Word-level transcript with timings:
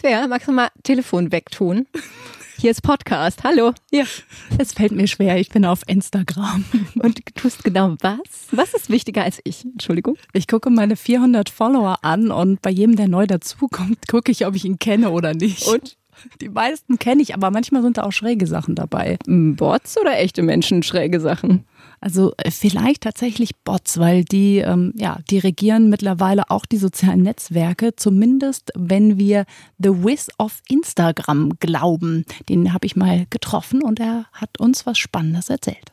Svea, 0.00 0.26
magst 0.28 0.48
du 0.48 0.52
mal 0.52 0.68
Telefon 0.82 1.30
wegtun? 1.30 1.86
Hier 2.56 2.70
ist 2.70 2.80
Podcast. 2.80 3.44
Hallo. 3.44 3.74
Ja, 3.90 4.04
es 4.56 4.72
fällt 4.72 4.92
mir 4.92 5.06
schwer. 5.06 5.36
Ich 5.36 5.50
bin 5.50 5.66
auf 5.66 5.82
Instagram. 5.86 6.64
Und 7.02 7.18
du 7.18 7.22
tust 7.34 7.64
genau 7.64 7.96
was? 8.00 8.48
Was 8.50 8.72
ist 8.72 8.88
wichtiger 8.88 9.24
als 9.24 9.42
ich? 9.44 9.62
Entschuldigung. 9.62 10.16
Ich 10.32 10.48
gucke 10.48 10.70
meine 10.70 10.96
400 10.96 11.50
Follower 11.50 11.98
an 12.00 12.30
und 12.30 12.62
bei 12.62 12.70
jedem, 12.70 12.96
der 12.96 13.08
neu 13.08 13.26
dazukommt, 13.26 14.08
gucke 14.08 14.32
ich, 14.32 14.46
ob 14.46 14.54
ich 14.54 14.64
ihn 14.64 14.78
kenne 14.78 15.10
oder 15.10 15.34
nicht. 15.34 15.68
Und? 15.68 15.98
Die 16.40 16.48
meisten 16.48 16.98
kenne 16.98 17.20
ich, 17.20 17.34
aber 17.34 17.50
manchmal 17.50 17.82
sind 17.82 17.98
da 17.98 18.04
auch 18.04 18.12
schräge 18.12 18.46
Sachen 18.46 18.76
dabei. 18.76 19.18
Bots 19.26 19.98
oder 19.98 20.18
echte 20.18 20.40
Menschen 20.42 20.82
schräge 20.82 21.20
Sachen? 21.20 21.66
Also 22.00 22.32
äh, 22.38 22.50
vielleicht 22.50 23.02
tatsächlich 23.02 23.56
Bots, 23.56 23.98
weil 23.98 24.24
die, 24.24 24.58
ähm, 24.58 24.92
ja, 24.96 25.18
die 25.30 25.38
regieren 25.38 25.90
mittlerweile 25.90 26.50
auch 26.50 26.64
die 26.64 26.78
sozialen 26.78 27.22
Netzwerke, 27.22 27.94
zumindest 27.94 28.72
wenn 28.74 29.18
wir 29.18 29.44
The 29.78 30.04
Wiz 30.04 30.28
of 30.38 30.62
Instagram 30.68 31.52
glauben. 31.60 32.24
Den 32.48 32.72
habe 32.72 32.86
ich 32.86 32.96
mal 32.96 33.26
getroffen 33.28 33.82
und 33.82 34.00
er 34.00 34.24
hat 34.32 34.58
uns 34.58 34.86
was 34.86 34.98
Spannendes 34.98 35.50
erzählt. 35.50 35.92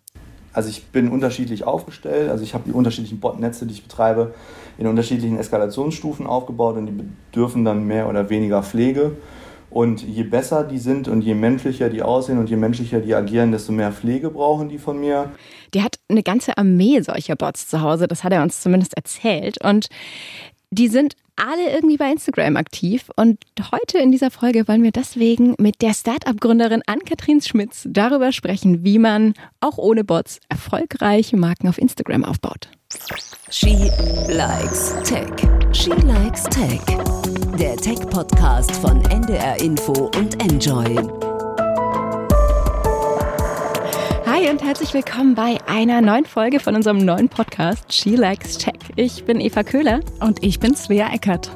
Also 0.53 0.70
ich 0.70 0.85
bin 0.85 1.09
unterschiedlich 1.09 1.66
aufgestellt, 1.66 2.31
also 2.31 2.44
ich 2.44 2.55
habe 2.55 2.63
die 2.66 2.71
unterschiedlichen 2.71 3.19
Botnetze, 3.19 3.67
die 3.67 3.73
ich 3.73 3.83
betreibe, 3.83 4.33
in 4.80 4.88
unterschiedlichen 4.88 5.38
Eskalationsstufen 5.38 6.25
aufgebaut 6.25 6.77
und 6.77 6.88
die 6.88 6.94
bedürfen 6.94 7.63
dann 7.63 7.85
mehr 7.85 8.09
oder 8.09 8.30
weniger 8.30 8.63
Pflege. 8.63 9.11
Und 9.69 10.02
je 10.02 10.23
besser 10.23 10.63
die 10.63 10.80
sind 10.80 11.08
und 11.08 11.21
je 11.21 11.35
menschlicher 11.35 11.89
die 11.89 12.02
aussehen 12.02 12.39
und 12.39 12.49
je 12.49 12.55
menschlicher 12.55 13.02
die 13.02 13.13
agieren, 13.13 13.52
desto 13.52 13.71
mehr 13.71 13.91
Pflege 13.91 14.30
brauchen 14.30 14.69
die 14.69 14.77
von 14.77 14.99
mir. 14.99 15.30
Der 15.73 15.84
hat 15.84 15.99
eine 16.09 16.23
ganze 16.23 16.57
Armee 16.57 17.02
solcher 17.02 17.35
Bots 17.35 17.67
zu 17.67 17.81
Hause, 17.81 18.08
das 18.08 18.23
hat 18.23 18.34
er 18.34 18.44
uns 18.44 18.62
zumindest 18.62 18.95
erzählt. 18.95 19.63
Und 19.63 19.88
die 20.71 20.88
sind 20.88 21.16
alle 21.38 21.71
irgendwie 21.71 21.98
bei 21.98 22.12
Instagram 22.12 22.58
aktiv. 22.58 23.09
Und 23.16 23.39
heute 23.72 23.99
in 23.99 24.11
dieser 24.11 24.31
Folge 24.31 24.67
wollen 24.67 24.84
wir 24.84 24.91
deswegen 24.91 25.55
mit 25.59 25.81
der 25.81 25.94
Startup-Gründerin 25.94 26.81
Ann-Kathrin 26.85 27.41
Schmitz 27.41 27.88
darüber 27.88 28.31
sprechen, 28.31 28.83
wie 28.83 29.00
man 29.00 29.33
auch 29.61 29.78
ohne 29.78 30.03
Bots 30.03 30.39
erfolgreiche 30.50 31.38
Marken 31.38 31.67
auf 31.67 31.78
Instagram 31.78 32.25
aufbaut. 32.25 32.69
She 33.50 33.89
likes 34.28 34.95
Tech. 35.03 35.30
She 35.72 35.91
likes 35.91 36.44
Tech. 36.44 36.81
Der 37.59 37.75
Tech-Podcast 37.78 38.75
von 38.78 39.02
NDR 39.06 39.59
Info 39.61 40.11
und 40.16 40.41
Enjoy. 40.41 41.27
Hi 44.38 44.52
und 44.52 44.63
herzlich 44.63 44.93
willkommen 44.93 45.33
bei 45.33 45.57
einer 45.66 45.99
neuen 45.99 46.25
Folge 46.25 46.59
von 46.59 46.75
unserem 46.75 46.99
neuen 46.99 47.27
Podcast 47.27 47.91
She 47.91 48.16
Likes 48.16 48.59
Tech. 48.59 48.75
Ich 48.95 49.25
bin 49.25 49.41
Eva 49.41 49.63
Köhler 49.63 50.02
und 50.19 50.44
ich 50.44 50.59
bin 50.59 50.75
Svea 50.75 51.11
Eckert. 51.11 51.49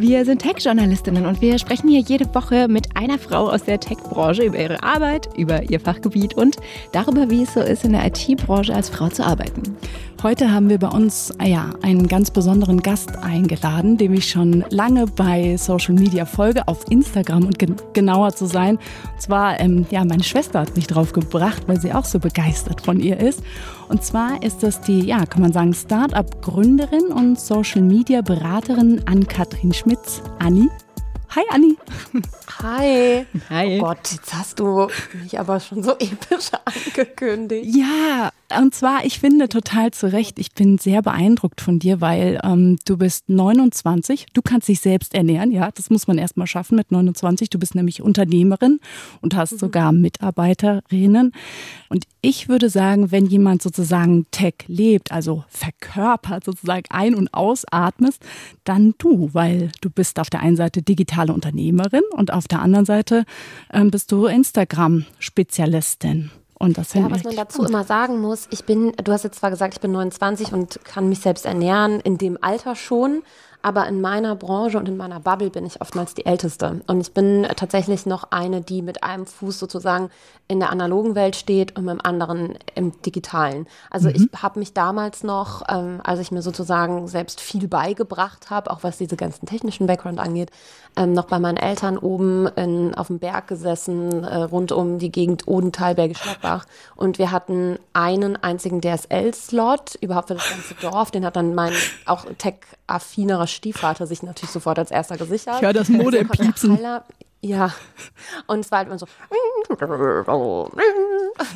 Wir 0.00 0.24
sind 0.24 0.42
Tech-Journalistinnen 0.42 1.26
und 1.26 1.40
wir 1.40 1.58
sprechen 1.58 1.88
hier 1.88 1.98
jede 1.98 2.32
Woche 2.32 2.68
mit 2.68 2.96
einer 2.96 3.18
Frau 3.18 3.50
aus 3.50 3.64
der 3.64 3.80
Tech-Branche 3.80 4.44
über 4.44 4.56
ihre 4.56 4.80
Arbeit, 4.80 5.28
über 5.36 5.68
ihr 5.68 5.80
Fachgebiet 5.80 6.34
und 6.34 6.56
darüber, 6.92 7.28
wie 7.30 7.42
es 7.42 7.54
so 7.54 7.58
ist, 7.58 7.84
in 7.84 7.94
der 7.94 8.06
IT-Branche 8.06 8.72
als 8.72 8.90
Frau 8.90 9.08
zu 9.08 9.26
arbeiten. 9.26 9.76
Heute 10.22 10.52
haben 10.52 10.68
wir 10.68 10.78
bei 10.78 10.88
uns 10.88 11.34
ah 11.38 11.46
ja, 11.46 11.70
einen 11.82 12.06
ganz 12.06 12.30
besonderen 12.30 12.80
Gast 12.80 13.16
eingeladen, 13.18 13.96
dem 13.96 14.14
ich 14.14 14.30
schon 14.30 14.64
lange 14.70 15.06
bei 15.06 15.56
Social 15.56 15.94
Media 15.94 16.26
folge, 16.26 16.68
auf 16.68 16.88
Instagram 16.90 17.46
und 17.46 17.58
gen 17.58 17.74
genauer 17.92 18.34
zu 18.36 18.46
sein. 18.46 18.76
Und 18.76 19.20
zwar, 19.20 19.58
ähm, 19.58 19.84
ja, 19.90 20.04
meine 20.04 20.22
Schwester 20.22 20.60
hat 20.60 20.76
mich 20.76 20.86
drauf 20.86 21.12
gebracht, 21.12 21.64
weil 21.66 21.80
sie 21.80 21.92
auch 21.92 22.04
so 22.04 22.20
begeistert 22.20 22.80
von 22.80 23.00
ihr 23.00 23.18
ist. 23.18 23.42
Und 23.88 24.04
zwar 24.04 24.42
ist 24.42 24.62
das 24.62 24.80
die, 24.80 25.00
ja, 25.00 25.24
kann 25.26 25.42
man 25.42 25.52
sagen, 25.52 25.72
Start-up-Gründerin 25.72 27.06
und 27.06 27.40
Social 27.40 27.82
Media 27.82 28.20
Beraterin 28.20 29.02
Ann-Kathrin 29.06 29.72
Schmitz. 29.72 30.22
Anni, 30.38 30.68
Hi 31.36 31.44
Anni. 31.50 31.76
Hi. 32.62 33.26
Hi. 33.50 33.78
Oh 33.78 33.84
Gott, 33.84 34.12
jetzt 34.12 34.32
hast 34.34 34.58
du 34.58 34.88
mich 35.22 35.38
aber 35.38 35.60
schon 35.60 35.82
so 35.82 35.92
episch 35.92 36.50
angekündigt. 36.64 37.76
Ja, 37.76 38.30
und 38.56 38.74
zwar, 38.74 39.04
ich 39.04 39.20
finde 39.20 39.48
total 39.48 39.90
zu 39.90 40.10
Recht, 40.10 40.38
ich 40.38 40.52
bin 40.52 40.78
sehr 40.78 41.02
beeindruckt 41.02 41.60
von 41.60 41.78
dir, 41.78 42.00
weil 42.00 42.40
ähm, 42.42 42.78
du 42.86 42.96
bist 42.96 43.28
29, 43.28 44.26
du 44.32 44.40
kannst 44.40 44.68
dich 44.68 44.80
selbst 44.80 45.14
ernähren, 45.14 45.50
ja, 45.50 45.70
das 45.70 45.90
muss 45.90 46.06
man 46.06 46.16
erstmal 46.16 46.46
schaffen 46.46 46.76
mit 46.76 46.90
29. 46.90 47.50
Du 47.50 47.58
bist 47.58 47.74
nämlich 47.74 48.00
Unternehmerin 48.00 48.80
und 49.20 49.36
hast 49.36 49.52
mhm. 49.52 49.58
sogar 49.58 49.92
Mitarbeiterinnen. 49.92 51.32
Und 51.90 52.04
ich 52.22 52.48
würde 52.48 52.70
sagen, 52.70 53.10
wenn 53.10 53.26
jemand 53.26 53.60
sozusagen 53.60 54.26
Tech 54.30 54.54
lebt, 54.66 55.12
also 55.12 55.44
verkörpert, 55.48 56.44
sozusagen 56.44 56.84
ein- 56.88 57.14
und 57.14 57.34
ausatmest, 57.34 58.24
dann 58.64 58.94
du, 58.96 59.28
weil 59.32 59.70
du 59.82 59.90
bist 59.90 60.18
auf 60.18 60.30
der 60.30 60.40
einen 60.40 60.56
Seite 60.56 60.80
digitale 60.80 61.34
Unternehmerin 61.34 62.02
und 62.12 62.32
auf 62.32 62.48
der 62.48 62.62
anderen 62.62 62.86
Seite 62.86 63.26
ähm, 63.72 63.90
bist 63.90 64.10
du 64.10 64.26
Instagram-Spezialistin. 64.26 66.30
Und 66.58 66.76
das 66.76 66.92
ja, 66.94 67.08
was 67.10 67.22
man 67.22 67.36
dazu 67.36 67.64
immer 67.64 67.84
sagen 67.84 68.20
muss, 68.20 68.48
ich 68.50 68.64
bin, 68.64 68.92
du 68.92 69.12
hast 69.12 69.22
jetzt 69.22 69.38
zwar 69.38 69.50
gesagt, 69.50 69.74
ich 69.74 69.80
bin 69.80 69.92
29 69.92 70.52
und 70.52 70.84
kann 70.84 71.08
mich 71.08 71.20
selbst 71.20 71.46
ernähren, 71.46 72.00
in 72.00 72.18
dem 72.18 72.36
Alter 72.40 72.74
schon, 72.74 73.22
aber 73.68 73.86
in 73.86 74.00
meiner 74.00 74.34
Branche 74.34 74.78
und 74.78 74.88
in 74.88 74.96
meiner 74.96 75.20
Bubble 75.20 75.50
bin 75.50 75.66
ich 75.66 75.82
oftmals 75.82 76.14
die 76.14 76.24
Älteste. 76.24 76.80
Und 76.86 77.02
ich 77.02 77.12
bin 77.12 77.46
tatsächlich 77.54 78.06
noch 78.06 78.24
eine, 78.30 78.62
die 78.62 78.80
mit 78.80 79.04
einem 79.04 79.26
Fuß 79.26 79.58
sozusagen 79.58 80.08
in 80.48 80.58
der 80.58 80.70
analogen 80.70 81.14
Welt 81.14 81.36
steht 81.36 81.76
und 81.76 81.84
mit 81.84 81.92
dem 81.92 82.00
anderen 82.02 82.58
im 82.74 82.98
digitalen. 83.02 83.66
Also 83.90 84.08
mhm. 84.08 84.14
ich 84.14 84.42
habe 84.42 84.58
mich 84.58 84.72
damals 84.72 85.22
noch, 85.22 85.64
ähm, 85.68 86.00
als 86.02 86.20
ich 86.20 86.30
mir 86.30 86.40
sozusagen 86.40 87.08
selbst 87.08 87.42
viel 87.42 87.68
beigebracht 87.68 88.48
habe, 88.48 88.70
auch 88.70 88.82
was 88.84 88.96
diese 88.96 89.16
ganzen 89.16 89.44
technischen 89.44 89.86
Background 89.86 90.18
angeht, 90.18 90.50
ähm, 90.96 91.12
noch 91.12 91.26
bei 91.26 91.38
meinen 91.38 91.58
Eltern 91.58 91.98
oben 91.98 92.46
in, 92.56 92.94
auf 92.94 93.08
dem 93.08 93.18
Berg 93.18 93.48
gesessen, 93.48 94.24
äh, 94.24 94.36
rund 94.44 94.72
um 94.72 94.98
die 94.98 95.12
Gegend 95.12 95.46
Odenthal, 95.46 95.94
Bergisch 95.94 96.22
Gladbach. 96.22 96.64
Und 96.96 97.18
wir 97.18 97.30
hatten 97.30 97.78
einen 97.92 98.42
einzigen 98.42 98.80
DSL-Slot 98.80 99.96
überhaupt 100.00 100.28
für 100.28 100.34
das 100.34 100.48
ganze 100.48 100.74
Dorf. 100.80 101.10
Den 101.10 101.26
hat 101.26 101.36
dann 101.36 101.54
mein 101.54 101.74
auch 102.06 102.24
tech-affinerer 102.88 103.46
Stiefvater 103.46 104.06
sich 104.06 104.22
natürlich 104.22 104.50
sofort 104.50 104.78
als 104.78 104.90
erster 104.90 105.16
gesichert. 105.16 105.56
Ich 105.56 105.62
höre 105.62 105.72
das 105.72 105.88
Mode 105.88 106.18
im 106.18 106.28
Piepsen. 106.28 106.78
Ja, 107.40 107.72
und 108.48 108.58
es 108.60 108.72
war 108.72 108.78
halt 108.78 108.88
immer 108.88 108.98
so, 108.98 109.06
und 109.68 109.80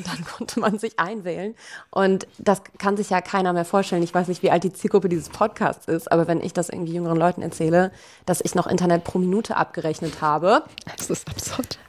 dann 0.06 0.24
konnte 0.24 0.60
man 0.60 0.78
sich 0.78 1.00
einwählen. 1.00 1.56
Und 1.90 2.28
das 2.38 2.62
kann 2.78 2.96
sich 2.96 3.10
ja 3.10 3.20
keiner 3.20 3.52
mehr 3.52 3.64
vorstellen. 3.64 4.04
Ich 4.04 4.14
weiß 4.14 4.28
nicht, 4.28 4.44
wie 4.44 4.52
alt 4.52 4.62
die 4.62 4.72
Zielgruppe 4.72 5.08
dieses 5.08 5.28
Podcasts 5.28 5.88
ist, 5.88 6.12
aber 6.12 6.28
wenn 6.28 6.40
ich 6.40 6.52
das 6.52 6.68
irgendwie 6.68 6.94
jüngeren 6.94 7.18
Leuten 7.18 7.42
erzähle, 7.42 7.90
dass 8.26 8.40
ich 8.40 8.54
noch 8.54 8.68
Internet 8.68 9.02
pro 9.02 9.18
Minute 9.18 9.56
abgerechnet 9.56 10.20
habe. 10.20 10.62
Das 10.96 11.10
ist 11.10 11.28
absurd. 11.28 11.80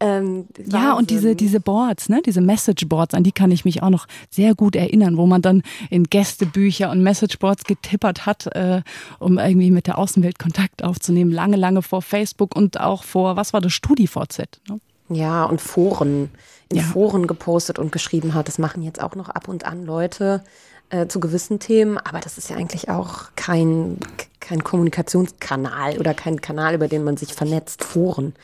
Ähm, 0.00 0.46
ja, 0.64 0.92
und 0.92 1.10
diese, 1.10 1.34
diese 1.34 1.58
Boards, 1.60 2.08
ne, 2.08 2.22
diese 2.24 2.40
Messageboards, 2.40 3.14
an 3.14 3.24
die 3.24 3.32
kann 3.32 3.50
ich 3.50 3.64
mich 3.64 3.82
auch 3.82 3.90
noch 3.90 4.06
sehr 4.30 4.54
gut 4.54 4.76
erinnern, 4.76 5.16
wo 5.16 5.26
man 5.26 5.42
dann 5.42 5.62
in 5.90 6.04
Gästebücher 6.04 6.90
und 6.90 7.02
Messageboards 7.02 7.64
getippert 7.64 8.24
hat, 8.24 8.46
äh, 8.54 8.82
um 9.18 9.38
irgendwie 9.38 9.72
mit 9.72 9.88
der 9.88 9.98
Außenwelt 9.98 10.38
Kontakt 10.38 10.84
aufzunehmen, 10.84 11.32
lange, 11.32 11.56
lange 11.56 11.82
vor 11.82 12.02
Facebook 12.02 12.54
und 12.54 12.78
auch 12.80 13.02
vor, 13.02 13.36
was 13.36 13.52
war 13.52 13.60
das, 13.60 13.72
StudiVZ? 13.72 14.60
Ne? 14.68 14.80
Ja, 15.08 15.44
und 15.44 15.60
Foren, 15.60 16.30
in 16.68 16.76
ja. 16.76 16.82
Foren 16.84 17.26
gepostet 17.26 17.78
und 17.78 17.90
geschrieben 17.90 18.34
hat. 18.34 18.46
Das 18.46 18.58
machen 18.58 18.82
jetzt 18.82 19.02
auch 19.02 19.16
noch 19.16 19.28
ab 19.30 19.48
und 19.48 19.64
an 19.64 19.84
Leute 19.84 20.44
äh, 20.90 21.08
zu 21.08 21.18
gewissen 21.18 21.58
Themen, 21.58 21.98
aber 21.98 22.20
das 22.20 22.38
ist 22.38 22.50
ja 22.50 22.56
eigentlich 22.56 22.88
auch 22.88 23.30
kein, 23.34 23.98
kein 24.38 24.62
Kommunikationskanal 24.62 25.98
oder 25.98 26.14
kein 26.14 26.40
Kanal, 26.40 26.74
über 26.74 26.86
den 26.86 27.02
man 27.02 27.16
sich 27.16 27.34
vernetzt, 27.34 27.82
Foren 27.82 28.34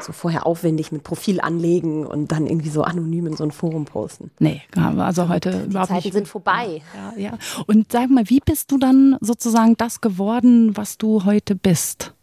so 0.00 0.12
vorher 0.12 0.46
aufwendig 0.46 0.92
mit 0.92 1.02
Profil 1.02 1.40
anlegen 1.40 2.06
und 2.06 2.32
dann 2.32 2.46
irgendwie 2.46 2.68
so 2.68 2.82
anonym 2.82 3.26
in 3.26 3.36
so 3.36 3.44
ein 3.44 3.50
Forum 3.50 3.84
posten. 3.84 4.30
Nee, 4.38 4.62
also 4.76 5.28
heute 5.28 5.50
Die 5.50 5.70
überhaupt 5.70 5.88
Zeiten 5.88 6.04
nicht. 6.04 6.12
sind 6.12 6.28
vorbei. 6.28 6.82
Ja, 6.94 7.14
ja. 7.16 7.38
Und 7.66 7.92
sag 7.92 8.10
mal, 8.10 8.28
wie 8.28 8.40
bist 8.40 8.70
du 8.70 8.78
dann 8.78 9.16
sozusagen 9.20 9.76
das 9.76 10.00
geworden, 10.00 10.76
was 10.76 10.98
du 10.98 11.24
heute 11.24 11.54
bist? 11.54 12.14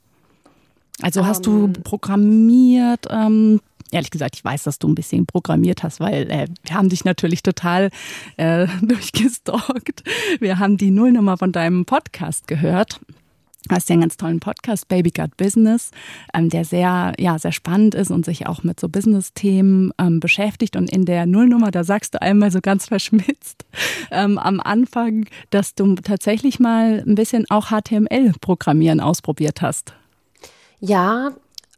Also 1.01 1.21
um, 1.21 1.27
hast 1.27 1.45
du 1.45 1.65
ähm. 1.65 1.73
programmiert? 1.73 3.07
Ähm, 3.09 3.59
ehrlich 3.91 4.11
gesagt, 4.11 4.35
ich 4.35 4.45
weiß, 4.45 4.63
dass 4.63 4.79
du 4.79 4.87
ein 4.87 4.95
bisschen 4.95 5.25
programmiert 5.25 5.83
hast, 5.83 5.99
weil 5.99 6.29
äh, 6.31 6.47
wir 6.63 6.75
haben 6.75 6.89
dich 6.89 7.03
natürlich 7.05 7.43
total 7.43 7.89
äh, 8.37 8.67
durchgestalkt. 8.81 10.03
Wir 10.39 10.59
haben 10.59 10.77
die 10.77 10.91
Nullnummer 10.91 11.37
von 11.37 11.51
deinem 11.51 11.85
Podcast 11.85 12.47
gehört 12.47 12.99
hast 13.69 13.89
ja 13.89 13.93
einen 13.93 14.01
ganz 14.01 14.17
tollen 14.17 14.39
Podcast, 14.39 14.87
Baby 14.87 15.11
Got 15.11 15.37
Business, 15.37 15.91
ähm, 16.33 16.49
der 16.49 16.65
sehr, 16.65 17.13
ja, 17.17 17.39
sehr 17.39 17.51
spannend 17.51 17.95
ist 17.95 18.11
und 18.11 18.25
sich 18.25 18.47
auch 18.47 18.63
mit 18.63 18.79
so 18.79 18.89
Business-Themen 18.89 19.91
ähm, 19.97 20.19
beschäftigt. 20.19 20.75
Und 20.75 20.89
in 20.89 21.05
der 21.05 21.25
Nullnummer, 21.25 21.71
da 21.71 21.83
sagst 21.83 22.13
du 22.13 22.21
einmal 22.21 22.51
so 22.51 22.61
ganz 22.61 22.85
verschmitzt 22.87 23.65
ähm, 24.11 24.37
am 24.37 24.59
Anfang, 24.59 25.25
dass 25.49 25.75
du 25.75 25.95
tatsächlich 25.95 26.59
mal 26.59 27.03
ein 27.05 27.15
bisschen 27.15 27.45
auch 27.49 27.67
HTML-Programmieren 27.67 28.99
ausprobiert 28.99 29.61
hast. 29.61 29.93
Ja, 30.79 31.31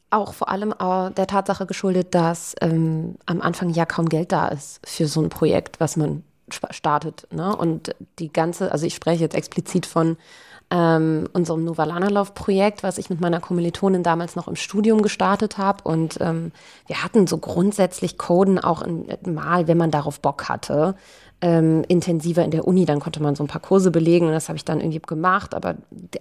auch 0.10 0.34
vor 0.34 0.50
allem 0.50 0.72
äh, 0.72 1.12
der 1.12 1.28
Tatsache 1.28 1.66
geschuldet, 1.66 2.16
dass 2.16 2.56
ähm, 2.62 3.16
am 3.26 3.42
Anfang 3.42 3.70
ja 3.70 3.86
kaum 3.86 4.08
Geld 4.10 4.32
da 4.32 4.48
ist 4.48 4.80
für 4.86 5.08
so 5.08 5.22
ein 5.22 5.30
Projekt, 5.30 5.80
was 5.80 5.98
man 5.98 6.24
startet. 6.50 7.28
Ne? 7.32 7.56
Und 7.56 7.94
die 8.20 8.32
ganze, 8.32 8.72
also 8.72 8.86
ich 8.86 8.96
spreche 8.96 9.24
jetzt 9.24 9.36
explizit 9.36 9.86
von 9.86 10.18
ähm, 10.70 11.28
unserem 11.34 11.64
Novalanalauf-Projekt, 11.64 12.84
was 12.84 12.98
ich 12.98 13.10
mit 13.10 13.22
meiner 13.22 13.40
Kommilitonin 13.40 14.04
damals 14.04 14.36
noch 14.36 14.48
im 14.48 14.56
Studium 14.56 15.02
gestartet 15.02 15.58
habe. 15.58 15.84
Und 15.84 16.18
ähm, 16.20 16.52
wir 16.88 17.04
hatten 17.04 17.28
so 17.28 17.38
grundsätzlich 17.38 18.18
Coden 18.18 18.60
auch 18.60 18.82
in, 18.82 19.08
mal, 19.26 19.68
wenn 19.68 19.78
man 19.78 19.92
darauf 19.92 20.20
Bock 20.20 20.50
hatte 20.50 20.96
ähm, 21.42 21.84
intensiver 21.88 22.44
in 22.44 22.52
der 22.52 22.68
Uni. 22.68 22.86
Dann 22.86 23.00
konnte 23.00 23.22
man 23.22 23.36
so 23.36 23.44
ein 23.44 23.48
paar 23.48 23.62
Kurse 23.62 23.92
belegen 23.92 24.28
und 24.28 24.34
das 24.34 24.50
habe 24.50 24.58
ich 24.58 24.66
dann 24.66 24.80
irgendwie 24.80 25.00
gemacht. 25.00 25.54
Aber 25.54 25.76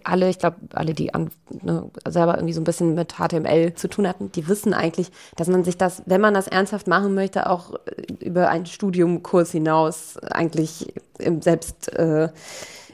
alle, 0.05 0.29
ich 0.29 0.39
glaube, 0.39 0.57
alle, 0.75 0.95
die 0.95 1.15
an, 1.15 1.31
ne, 1.63 1.91
selber 2.07 2.37
irgendwie 2.37 2.53
so 2.53 2.61
ein 2.61 2.65
bisschen 2.65 2.95
mit 2.95 3.15
HTML 3.15 3.75
zu 3.75 3.89
tun 3.89 4.07
hatten, 4.07 4.31
die 4.33 4.49
wissen 4.49 4.75
eigentlich, 4.75 5.11
dass 5.37 5.49
man 5.49 5.65
sich 5.65 5.79
das, 5.79 6.03
wenn 6.07 6.21
man 6.21 6.35
das 6.35 6.49
ernsthaft 6.49 6.87
machen 6.87 7.15
möchte, 7.15 7.49
auch 7.49 7.75
über 8.21 8.49
einen 8.49 8.67
Studiumkurs 8.67 9.53
hinaus 9.53 10.19
eigentlich 10.19 10.93
im 11.19 11.41
Selbst 11.41 11.93
äh, 11.95 12.29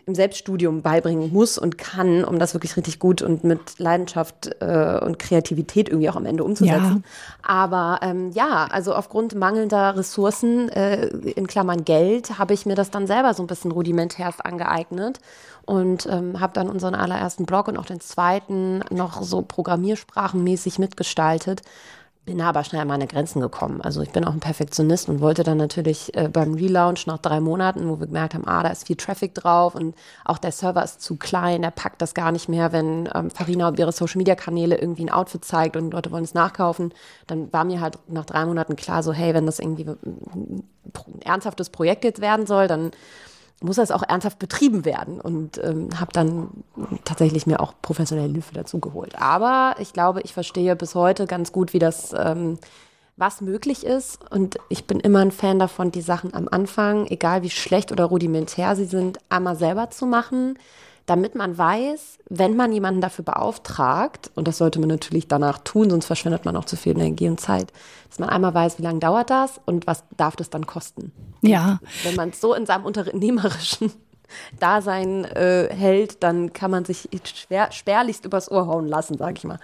im 0.06 0.14
Selbststudium 0.14 0.82
beibringen 0.82 1.32
muss 1.32 1.58
und 1.58 1.78
kann, 1.78 2.24
um 2.24 2.38
das 2.38 2.54
wirklich 2.54 2.76
richtig 2.76 2.98
gut 2.98 3.22
und 3.22 3.44
mit 3.44 3.78
Leidenschaft 3.78 4.50
äh, 4.60 4.98
und 5.00 5.18
Kreativität 5.18 5.88
irgendwie 5.88 6.10
auch 6.10 6.16
am 6.16 6.26
Ende 6.26 6.44
umzusetzen. 6.44 7.04
Ja. 7.04 7.38
Aber 7.42 8.00
ähm, 8.02 8.30
ja, 8.32 8.68
also 8.70 8.94
aufgrund 8.94 9.34
mangelnder 9.34 9.96
Ressourcen, 9.96 10.68
äh, 10.70 11.06
in 11.06 11.46
Klammern 11.46 11.84
Geld, 11.84 12.38
habe 12.38 12.54
ich 12.54 12.66
mir 12.66 12.74
das 12.74 12.90
dann 12.90 13.06
selber 13.06 13.34
so 13.34 13.42
ein 13.42 13.46
bisschen 13.46 13.70
rudimentärst 13.70 14.44
angeeignet 14.44 15.20
und 15.64 16.06
ähm, 16.10 16.40
habe 16.40 16.52
dann 16.52 16.68
unseren 16.68 16.94
allerersten 16.94 17.46
Blog 17.46 17.68
und 17.68 17.76
auch 17.76 17.86
den 17.86 18.00
zweiten 18.00 18.80
noch 18.90 19.22
so 19.22 19.42
programmiersprachenmäßig 19.42 20.78
mitgestaltet 20.78 21.62
bin 22.24 22.40
aber 22.40 22.62
schnell 22.62 22.82
an 22.82 22.88
meine 22.88 23.08
Grenzen 23.08 23.40
gekommen. 23.40 23.80
Also 23.80 24.00
ich 24.00 24.10
bin 24.10 24.24
auch 24.24 24.32
ein 24.32 24.38
Perfektionist 24.40 25.08
und 25.08 25.20
wollte 25.20 25.42
dann 25.42 25.58
natürlich 25.58 26.14
äh, 26.16 26.28
beim 26.28 26.54
Relaunch 26.54 27.06
nach 27.06 27.18
drei 27.18 27.40
Monaten, 27.40 27.88
wo 27.88 27.98
wir 27.98 28.06
gemerkt 28.06 28.34
haben, 28.34 28.46
ah, 28.46 28.62
da 28.62 28.68
ist 28.68 28.86
viel 28.86 28.94
Traffic 28.96 29.34
drauf 29.34 29.74
und 29.74 29.96
auch 30.24 30.38
der 30.38 30.52
Server 30.52 30.84
ist 30.84 31.02
zu 31.02 31.16
klein, 31.16 31.62
der 31.62 31.72
packt 31.72 32.00
das 32.00 32.14
gar 32.14 32.30
nicht 32.30 32.48
mehr, 32.48 32.72
wenn 32.72 33.08
ähm, 33.12 33.30
Farina 33.30 33.68
auf 33.68 33.78
ihre 33.78 33.90
Social-Media-Kanäle 33.90 34.78
irgendwie 34.78 35.04
ein 35.04 35.10
Outfit 35.10 35.44
zeigt 35.44 35.76
und 35.76 35.92
Leute 35.92 36.12
wollen 36.12 36.22
es 36.22 36.34
nachkaufen. 36.34 36.94
Dann 37.26 37.52
war 37.52 37.64
mir 37.64 37.80
halt 37.80 37.98
nach 38.06 38.24
drei 38.24 38.44
Monaten 38.46 38.76
klar, 38.76 39.02
so 39.02 39.12
hey, 39.12 39.34
wenn 39.34 39.46
das 39.46 39.58
irgendwie 39.58 39.86
ein 39.88 40.62
ernsthaftes 41.24 41.70
Projekt 41.70 42.04
jetzt 42.04 42.20
werden 42.20 42.46
soll, 42.46 42.68
dann 42.68 42.92
muss 43.62 43.76
das 43.76 43.90
auch 43.90 44.02
ernsthaft 44.02 44.38
betrieben 44.38 44.84
werden 44.84 45.20
und 45.20 45.58
ähm, 45.62 45.88
habe 45.98 46.12
dann 46.12 46.48
tatsächlich 47.04 47.46
mir 47.46 47.60
auch 47.60 47.74
professionelle 47.82 48.32
Hilfe 48.32 48.54
dazu 48.54 48.78
geholt. 48.78 49.14
Aber 49.20 49.76
ich 49.78 49.92
glaube, 49.92 50.20
ich 50.22 50.32
verstehe 50.32 50.76
bis 50.76 50.94
heute 50.94 51.26
ganz 51.26 51.52
gut, 51.52 51.72
wie 51.72 51.78
das, 51.78 52.12
ähm, 52.12 52.58
was 53.16 53.40
möglich 53.40 53.84
ist. 53.84 54.18
Und 54.30 54.58
ich 54.68 54.86
bin 54.86 55.00
immer 55.00 55.20
ein 55.20 55.32
Fan 55.32 55.58
davon, 55.58 55.92
die 55.92 56.00
Sachen 56.00 56.34
am 56.34 56.48
Anfang, 56.50 57.06
egal 57.06 57.42
wie 57.42 57.50
schlecht 57.50 57.92
oder 57.92 58.04
rudimentär 58.04 58.74
sie 58.74 58.86
sind, 58.86 59.18
einmal 59.28 59.56
selber 59.56 59.90
zu 59.90 60.06
machen 60.06 60.56
damit 61.06 61.34
man 61.34 61.56
weiß, 61.56 62.18
wenn 62.28 62.56
man 62.56 62.72
jemanden 62.72 63.00
dafür 63.00 63.24
beauftragt, 63.24 64.30
und 64.34 64.46
das 64.46 64.58
sollte 64.58 64.78
man 64.78 64.88
natürlich 64.88 65.28
danach 65.28 65.58
tun, 65.58 65.90
sonst 65.90 66.06
verschwendet 66.06 66.44
man 66.44 66.56
auch 66.56 66.64
zu 66.64 66.76
viel 66.76 66.92
Energie 66.92 67.28
und 67.28 67.40
Zeit, 67.40 67.72
dass 68.08 68.18
man 68.18 68.28
einmal 68.28 68.54
weiß, 68.54 68.78
wie 68.78 68.82
lange 68.82 69.00
dauert 69.00 69.30
das 69.30 69.60
und 69.66 69.86
was 69.86 70.04
darf 70.16 70.36
das 70.36 70.50
dann 70.50 70.66
kosten. 70.66 71.12
Ja. 71.40 71.80
Wenn 72.04 72.14
man 72.14 72.30
es 72.30 72.40
so 72.40 72.54
in 72.54 72.66
seinem 72.66 72.84
unternehmerischen 72.84 73.92
Dasein 74.60 75.24
äh, 75.24 75.68
hält, 75.74 76.22
dann 76.22 76.52
kann 76.52 76.70
man 76.70 76.84
sich 76.84 77.08
schwer, 77.24 77.72
spärlichst 77.72 78.24
übers 78.24 78.50
Ohr 78.50 78.66
hauen 78.66 78.86
lassen, 78.86 79.18
sag 79.18 79.38
ich 79.38 79.44
mal. 79.44 79.58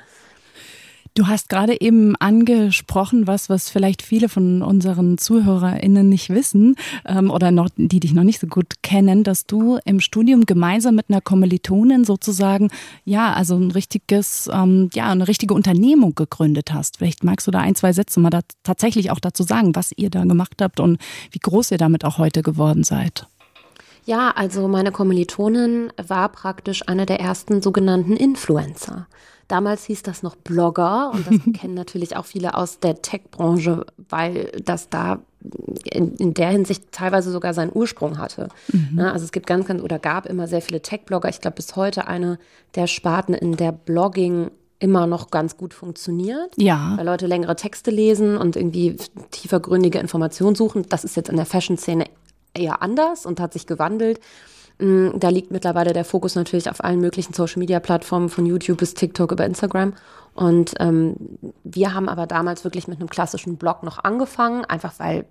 Du 1.14 1.26
hast 1.26 1.48
gerade 1.48 1.80
eben 1.80 2.14
angesprochen, 2.16 3.26
was, 3.26 3.48
was 3.48 3.70
vielleicht 3.70 4.02
viele 4.02 4.28
von 4.28 4.62
unseren 4.62 5.18
ZuhörerInnen 5.18 6.08
nicht 6.08 6.30
wissen 6.30 6.76
ähm, 7.06 7.30
oder 7.30 7.50
noch, 7.50 7.68
die 7.76 8.00
dich 8.00 8.12
noch 8.12 8.22
nicht 8.22 8.40
so 8.40 8.46
gut 8.46 8.82
kennen, 8.82 9.24
dass 9.24 9.46
du 9.46 9.78
im 9.84 10.00
Studium 10.00 10.46
gemeinsam 10.46 10.94
mit 10.94 11.06
einer 11.08 11.20
Kommilitonin 11.20 12.04
sozusagen, 12.04 12.70
ja, 13.04 13.32
also 13.32 13.56
ein 13.56 13.70
richtiges, 13.70 14.48
ähm, 14.52 14.90
ja, 14.94 15.10
eine 15.10 15.26
richtige 15.26 15.54
Unternehmung 15.54 16.14
gegründet 16.14 16.72
hast. 16.72 16.98
Vielleicht 16.98 17.24
magst 17.24 17.46
du 17.46 17.50
da 17.50 17.60
ein, 17.60 17.74
zwei 17.74 17.92
Sätze 17.92 18.20
mal 18.20 18.30
da 18.30 18.40
tatsächlich 18.62 19.10
auch 19.10 19.20
dazu 19.20 19.42
sagen, 19.42 19.74
was 19.74 19.92
ihr 19.96 20.10
da 20.10 20.24
gemacht 20.24 20.60
habt 20.60 20.80
und 20.80 20.98
wie 21.32 21.40
groß 21.40 21.72
ihr 21.72 21.78
damit 21.78 22.04
auch 22.04 22.18
heute 22.18 22.42
geworden 22.42 22.84
seid. 22.84 23.26
Ja, 24.04 24.30
also 24.30 24.68
meine 24.68 24.90
Kommilitonin 24.90 25.92
war 25.98 26.30
praktisch 26.30 26.88
eine 26.88 27.04
der 27.04 27.20
ersten 27.20 27.60
sogenannten 27.60 28.16
Influencer. 28.16 29.06
Damals 29.48 29.84
hieß 29.84 30.02
das 30.02 30.22
noch 30.22 30.36
Blogger 30.36 31.10
und 31.12 31.26
das 31.26 31.40
kennen 31.60 31.74
natürlich 31.74 32.16
auch 32.16 32.26
viele 32.26 32.54
aus 32.54 32.78
der 32.80 33.00
Tech-Branche, 33.02 33.86
weil 34.08 34.52
das 34.64 34.88
da 34.90 35.20
in, 35.84 36.14
in, 36.16 36.34
der 36.34 36.50
Hinsicht 36.50 36.92
teilweise 36.92 37.30
sogar 37.30 37.54
seinen 37.54 37.72
Ursprung 37.72 38.18
hatte. 38.18 38.48
Mhm. 38.72 38.98
also 38.98 39.24
es 39.24 39.32
gibt 39.32 39.46
ganz, 39.46 39.66
ganz 39.66 39.82
oder 39.82 39.98
gab 39.98 40.26
immer 40.26 40.46
sehr 40.48 40.60
viele 40.60 40.82
Tech-Blogger. 40.82 41.28
Ich 41.28 41.40
glaube, 41.40 41.56
bis 41.56 41.76
heute 41.76 42.06
eine 42.08 42.38
der 42.74 42.86
Sparten, 42.86 43.34
in 43.34 43.56
der 43.56 43.72
Blogging 43.72 44.50
immer 44.80 45.06
noch 45.06 45.30
ganz 45.30 45.56
gut 45.56 45.74
funktioniert. 45.74 46.52
Ja. 46.56 46.94
Weil 46.96 47.06
Leute 47.06 47.26
längere 47.26 47.56
Texte 47.56 47.90
lesen 47.90 48.36
und 48.36 48.56
irgendwie 48.56 48.96
tiefergründige 49.30 49.98
Informationen 49.98 50.54
suchen. 50.54 50.86
Das 50.88 51.04
ist 51.04 51.16
jetzt 51.16 51.28
in 51.30 51.36
der 51.36 51.46
Fashion-Szene 51.46 52.04
eher 52.54 52.82
anders 52.82 53.26
und 53.26 53.40
hat 53.40 53.52
sich 53.52 53.66
gewandelt. 53.66 54.20
Da 54.78 55.28
liegt 55.28 55.50
mittlerweile 55.50 55.92
der 55.92 56.04
Fokus 56.04 56.36
natürlich 56.36 56.70
auf 56.70 56.84
allen 56.84 57.00
möglichen 57.00 57.32
Social-Media-Plattformen, 57.32 58.28
von 58.28 58.46
YouTube 58.46 58.78
bis 58.78 58.94
TikTok 58.94 59.32
über 59.32 59.44
Instagram. 59.44 59.94
Und 60.34 60.74
ähm, 60.78 61.16
wir 61.64 61.94
haben 61.94 62.08
aber 62.08 62.28
damals 62.28 62.62
wirklich 62.62 62.86
mit 62.86 63.00
einem 63.00 63.10
klassischen 63.10 63.56
Blog 63.56 63.82
noch 63.82 64.04
angefangen, 64.04 64.64
einfach 64.64 64.94
weil 64.98 65.24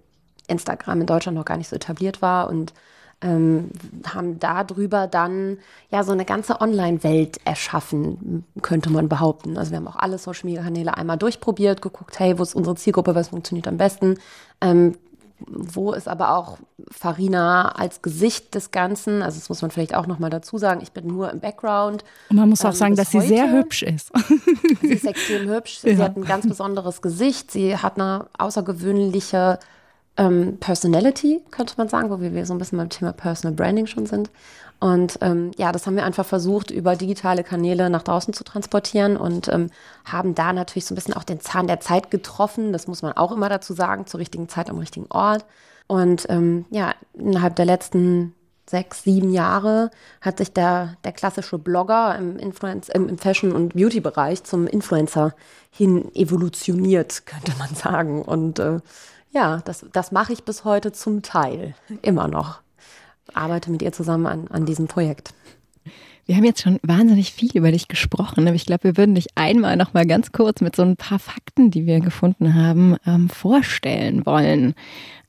Instagram 0.48 1.02
in 1.02 1.08
Deutschland 1.08 1.38
noch 1.38 1.46
gar 1.46 1.56
nicht 1.56 1.70
so 1.70 1.78
etabliert 1.78 2.22
war 2.22 2.50
und 2.50 2.74
ähm, 3.22 3.72
haben 4.06 4.40
darüber 4.40 5.08
dann 5.08 5.58
ja 5.90 6.04
so 6.04 6.12
eine 6.12 6.26
ganze 6.26 6.62
Online-Welt 6.62 7.40
erschaffen, 7.46 8.44
könnte 8.62 8.90
man 8.90 9.10
behaupten. 9.10 9.58
Also 9.58 9.72
wir 9.72 9.78
haben 9.78 9.88
auch 9.88 9.96
alle 9.96 10.18
Social-Media-Kanäle 10.18 10.96
einmal 10.96 11.18
durchprobiert, 11.18 11.82
geguckt, 11.82 12.20
hey, 12.20 12.38
wo 12.38 12.44
ist 12.44 12.54
unsere 12.54 12.76
Zielgruppe, 12.76 13.16
was 13.16 13.30
funktioniert 13.30 13.68
am 13.68 13.78
besten. 13.78 14.18
Ähm, 14.62 14.96
wo 15.46 15.94
ist 15.94 16.08
aber 16.08 16.36
auch 16.36 16.58
Farina 16.92 17.70
als 17.70 18.02
Gesicht 18.02 18.56
des 18.56 18.72
Ganzen, 18.72 19.22
also 19.22 19.40
das 19.40 19.50
muss 19.50 19.62
man 19.62 19.72
vielleicht 19.72 19.94
auch 19.94 20.08
nochmal 20.08 20.30
dazu 20.30 20.58
sagen, 20.58 20.82
ich 20.82 20.92
bin 20.92 21.08
nur 21.08 21.32
im 21.32 21.40
Background. 21.40 22.04
Und 22.30 22.38
man 22.38 22.50
muss 22.50 22.62
auch 22.62 22.70
ähm, 22.70 22.76
sagen, 22.76 22.96
dass 22.96 23.12
sie 23.12 23.22
sehr 23.22 23.52
hübsch 23.52 23.84
ist. 23.84 24.12
Sie 24.82 24.88
ist 24.88 25.06
extrem 25.06 25.50
hübsch, 25.50 25.80
ja. 25.84 25.96
sie 25.96 26.04
hat 26.04 26.18
ein 26.18 26.24
ganz 26.24 26.48
besonderes 26.48 27.02
Gesicht, 27.02 27.52
sie 27.52 27.78
hat 27.78 28.00
eine 28.00 28.28
außergewöhnliche 28.38 29.60
ähm, 30.18 30.58
Personality, 30.60 31.42
könnte 31.52 31.76
man 31.78 31.90
sagen, 31.90 32.10
wo 32.10 32.20
wir 32.20 32.46
so 32.46 32.54
ein 32.54 32.58
bisschen 32.58 32.78
beim 32.78 32.90
Thema 32.90 33.14
Personal 33.14 33.56
Branding 33.56 33.88
schon 33.88 34.06
sind. 34.06 34.30
Und 34.80 35.18
ähm, 35.22 35.52
ja, 35.58 35.72
das 35.72 35.88
haben 35.88 35.96
wir 35.96 36.06
einfach 36.06 36.26
versucht, 36.26 36.70
über 36.70 36.96
digitale 36.96 37.44
Kanäle 37.44 37.90
nach 37.90 38.04
draußen 38.04 38.34
zu 38.34 38.44
transportieren 38.44 39.18
und 39.18 39.48
ähm, 39.48 39.72
haben 40.06 40.36
da 40.36 40.54
natürlich 40.54 40.86
so 40.86 40.94
ein 40.94 40.96
bisschen 40.96 41.16
auch 41.16 41.24
den 41.24 41.40
Zahn 41.40 41.66
der 41.66 41.80
Zeit 41.80 42.12
getroffen. 42.12 42.74
Das 42.74 42.88
muss 42.88 43.02
man 43.02 43.14
auch 43.14 43.32
immer 43.32 43.50
dazu 43.50 43.74
sagen, 43.74 44.06
zur 44.06 44.20
richtigen 44.20 44.50
Zeit 44.50 44.70
am 44.70 44.78
richtigen 44.78 45.08
Ort. 45.10 45.46
Und 45.88 46.28
ähm, 46.30 46.66
ja, 46.70 46.94
innerhalb 47.14 47.56
der 47.56 47.66
letzten 47.66 48.36
sechs, 48.70 49.04
sieben 49.04 49.32
Jahre 49.32 49.90
hat 50.22 50.38
sich 50.38 50.54
der, 50.54 50.96
der 51.04 51.14
klassische 51.14 51.58
Blogger 51.58 52.16
im, 52.18 52.38
Influence, 52.38 52.90
im 52.90 53.18
Fashion- 53.18 53.54
und 53.54 53.74
Beauty-Bereich 53.74 54.44
zum 54.44 54.68
Influencer 54.68 55.34
hin 55.72 56.14
evolutioniert, 56.14 57.26
könnte 57.26 57.54
man 57.58 57.74
sagen. 57.74 58.22
Und 58.22 58.60
äh, 58.60 58.80
ja, 59.32 59.62
das, 59.66 59.86
das 59.92 60.12
mache 60.12 60.34
ich 60.34 60.44
bis 60.44 60.66
heute 60.66 60.92
zum 60.92 61.24
Teil 61.24 61.74
immer 62.02 62.28
noch 62.28 62.62
arbeite 63.38 63.72
mit 63.72 63.82
ihr 63.82 63.92
zusammen 63.92 64.26
an, 64.26 64.48
an 64.50 64.66
diesem 64.66 64.88
Projekt. 64.88 65.34
Wir 66.26 66.36
haben 66.36 66.44
jetzt 66.44 66.62
schon 66.62 66.78
wahnsinnig 66.84 67.32
viel 67.32 67.56
über 67.56 67.72
dich 67.72 67.88
gesprochen, 67.88 68.48
aber 68.48 68.56
ich 68.56 68.66
glaube, 68.66 68.84
wir 68.84 68.98
würden 68.98 69.16
dich 69.16 69.28
einmal 69.36 69.78
noch 69.78 69.94
mal 69.94 70.06
ganz 70.06 70.34
kurz 70.34 70.60
mit 70.60 70.76
so 70.76 70.82
ein 70.82 70.98
paar 70.98 71.20
Fakten, 71.20 71.72
die 71.72 71.86
wir 71.86 72.02
gefunden 72.02 72.54
haben, 72.54 72.98
ähm, 73.06 73.30
vorstellen 73.30 74.26
wollen. 74.26 74.76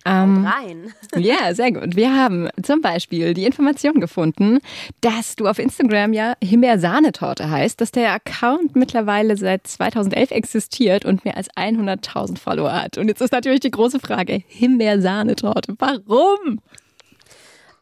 Ähm, 0.04 0.44
rein. 0.44 0.92
Ja, 1.16 1.54
sehr 1.54 1.70
gut. 1.70 1.94
Wir 1.94 2.14
haben 2.14 2.48
zum 2.62 2.80
Beispiel 2.80 3.34
die 3.34 3.44
Information 3.44 4.00
gefunden, 4.00 4.58
dass 5.00 5.36
du 5.36 5.46
auf 5.46 5.60
Instagram 5.60 6.12
ja 6.12 6.34
Himbeer-Sahnetorte 6.42 7.48
heißt, 7.48 7.80
dass 7.80 7.92
der 7.92 8.12
Account 8.12 8.74
mittlerweile 8.74 9.36
seit 9.36 9.66
2011 9.68 10.32
existiert 10.32 11.04
und 11.04 11.24
mehr 11.24 11.36
als 11.36 11.48
100.000 11.50 12.38
Follower 12.38 12.72
hat. 12.72 12.98
Und 12.98 13.06
jetzt 13.06 13.20
ist 13.20 13.32
natürlich 13.32 13.60
die 13.60 13.70
große 13.70 14.00
Frage, 14.00 14.42
Himbeer-Sahnetorte, 14.48 15.74
warum? 15.78 16.60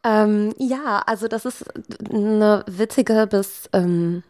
Ähm, 0.06 0.54
ja, 0.58 1.02
also 1.04 1.26
das 1.26 1.44
ist 1.44 1.64
eine 2.10 2.62
witzige 2.68 3.26
bis 3.26 3.68
ähm, 3.72 4.22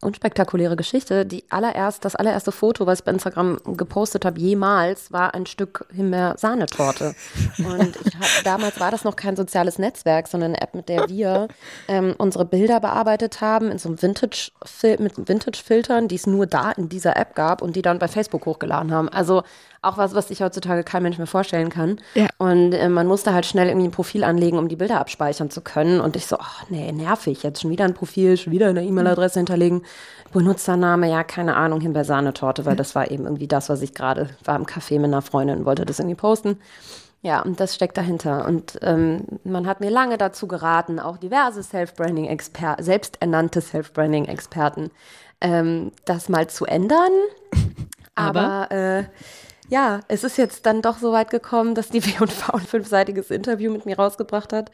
unspektakuläre 0.00 0.76
Geschichte. 0.76 1.26
Die 1.26 1.44
allererst, 1.50 2.04
das 2.04 2.14
allererste 2.14 2.52
Foto, 2.52 2.86
was 2.86 3.00
ich 3.00 3.04
bei 3.04 3.12
Instagram 3.12 3.58
gepostet 3.76 4.24
habe, 4.24 4.40
jemals, 4.40 5.12
war 5.12 5.34
ein 5.34 5.44
Stück 5.44 5.86
Himbeer-Sahnetorte. 5.92 7.14
Und 7.58 7.96
hab, 7.96 8.44
damals 8.44 8.80
war 8.80 8.90
das 8.90 9.04
noch 9.04 9.16
kein 9.16 9.36
soziales 9.36 9.78
Netzwerk, 9.78 10.28
sondern 10.28 10.52
eine 10.52 10.62
App, 10.62 10.74
mit 10.74 10.88
der 10.88 11.08
wir 11.08 11.48
ähm, 11.88 12.14
unsere 12.16 12.44
Bilder 12.44 12.80
bearbeitet 12.80 13.40
haben 13.40 13.70
in 13.70 13.78
so 13.78 13.88
einem 13.88 14.00
Vintage 14.00 14.52
mit 14.98 15.28
Vintage-Filtern, 15.28 16.08
die 16.08 16.16
es 16.16 16.26
nur 16.26 16.46
da 16.46 16.70
in 16.70 16.88
dieser 16.88 17.16
App 17.16 17.34
gab 17.34 17.60
und 17.60 17.76
die 17.76 17.82
dann 17.82 17.98
bei 17.98 18.08
Facebook 18.08 18.46
hochgeladen 18.46 18.92
haben. 18.92 19.08
Also 19.08 19.42
auch 19.82 19.96
was, 19.96 20.14
was 20.14 20.28
sich 20.28 20.42
heutzutage 20.42 20.82
kein 20.82 21.02
Mensch 21.02 21.18
mehr 21.18 21.26
vorstellen 21.26 21.70
kann. 21.70 21.98
Ja. 22.14 22.26
Und 22.38 22.72
äh, 22.72 22.88
man 22.88 23.06
musste 23.06 23.32
halt 23.32 23.46
schnell 23.46 23.68
irgendwie 23.68 23.88
ein 23.88 23.92
Profil 23.92 24.24
anlegen, 24.24 24.58
um 24.58 24.68
die 24.68 24.76
Bilder 24.76 25.00
abspeichern 25.00 25.50
zu 25.50 25.60
können. 25.60 26.00
Und 26.00 26.16
ich 26.16 26.26
so, 26.26 26.36
ach 26.38 26.64
nee, 26.68 26.90
nervig, 26.92 27.42
jetzt 27.42 27.62
schon 27.62 27.70
wieder 27.70 27.84
ein 27.84 27.94
Profil, 27.94 28.36
schon 28.36 28.52
wieder 28.52 28.68
eine 28.68 28.84
E-Mail-Adresse 28.84 29.38
hinterlegen. 29.38 29.82
Benutzername, 30.32 31.08
ja, 31.08 31.24
keine 31.24 31.56
Ahnung, 31.56 31.80
Himbeersahnetorte, 31.80 32.66
weil 32.66 32.76
das 32.76 32.94
war 32.94 33.10
eben 33.10 33.24
irgendwie 33.24 33.48
das, 33.48 33.68
was 33.68 33.80
ich 33.82 33.94
gerade 33.94 34.28
war 34.44 34.56
im 34.56 34.66
Café 34.66 34.96
mit 34.96 35.06
einer 35.06 35.22
Freundin 35.22 35.58
und 35.58 35.64
wollte 35.64 35.86
das 35.86 36.00
irgendwie 36.00 36.16
posten. 36.16 36.58
Ja, 37.20 37.42
und 37.42 37.58
das 37.58 37.74
steckt 37.74 37.96
dahinter. 37.96 38.46
Und 38.46 38.78
ähm, 38.82 39.24
man 39.42 39.66
hat 39.66 39.80
mir 39.80 39.90
lange 39.90 40.18
dazu 40.18 40.46
geraten, 40.46 41.00
auch 41.00 41.16
diverse 41.16 41.62
Self-Branding-Experten, 41.62 42.82
selbsternannte 42.82 43.60
Self-Branding-Experten, 43.60 44.90
ähm, 45.40 45.92
das 46.04 46.28
mal 46.28 46.48
zu 46.48 46.64
ändern. 46.64 47.10
Aber, 48.14 48.40
Aber 48.40 48.70
äh, 48.70 49.04
ja, 49.68 50.00
es 50.08 50.24
ist 50.24 50.38
jetzt 50.38 50.64
dann 50.66 50.82
doch 50.82 50.98
so 50.98 51.12
weit 51.12 51.30
gekommen, 51.30 51.74
dass 51.74 51.88
die 51.88 52.04
W&V 52.04 52.52
ein 52.52 52.60
fünfseitiges 52.60 53.30
Interview 53.30 53.70
mit 53.70 53.86
mir 53.86 53.96
rausgebracht 53.96 54.52
hat 54.52 54.70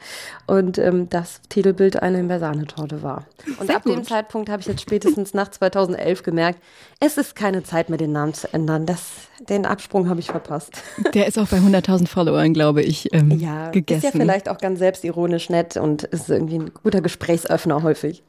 und 0.47 0.77
ähm, 0.77 1.09
das 1.09 1.41
Titelbild 1.49 2.01
eine 2.01 2.17
Himbeersahnetorte 2.17 3.03
war. 3.03 3.25
Und 3.59 3.67
Sehr 3.67 3.77
ab 3.77 3.83
gut. 3.83 3.95
dem 3.95 4.03
Zeitpunkt 4.03 4.49
habe 4.49 4.61
ich 4.61 4.67
jetzt 4.67 4.81
spätestens 4.81 5.33
nach 5.33 5.49
2011 5.49 6.23
gemerkt, 6.23 6.59
es 6.99 7.17
ist 7.17 7.35
keine 7.35 7.63
Zeit 7.63 7.89
mehr, 7.89 7.97
den 7.97 8.13
Namen 8.13 8.33
zu 8.33 8.51
ändern. 8.53 8.85
Das, 8.85 9.01
den 9.49 9.65
Absprung 9.65 10.09
habe 10.09 10.19
ich 10.19 10.27
verpasst. 10.27 10.81
Der 11.13 11.27
ist 11.27 11.37
auch 11.37 11.47
bei 11.47 11.57
100.000 11.57 12.07
Followern, 12.07 12.53
glaube 12.53 12.81
ich, 12.81 13.13
ähm, 13.13 13.31
ja, 13.31 13.69
gegessen. 13.71 14.07
ist 14.07 14.13
ja 14.13 14.19
vielleicht 14.19 14.47
auch 14.49 14.57
ganz 14.57 14.79
selbstironisch 14.79 15.49
nett 15.49 15.75
und 15.75 16.03
ist 16.03 16.29
irgendwie 16.29 16.59
ein 16.59 16.71
guter 16.83 17.01
Gesprächsöffner 17.01 17.83
häufig. 17.83 18.23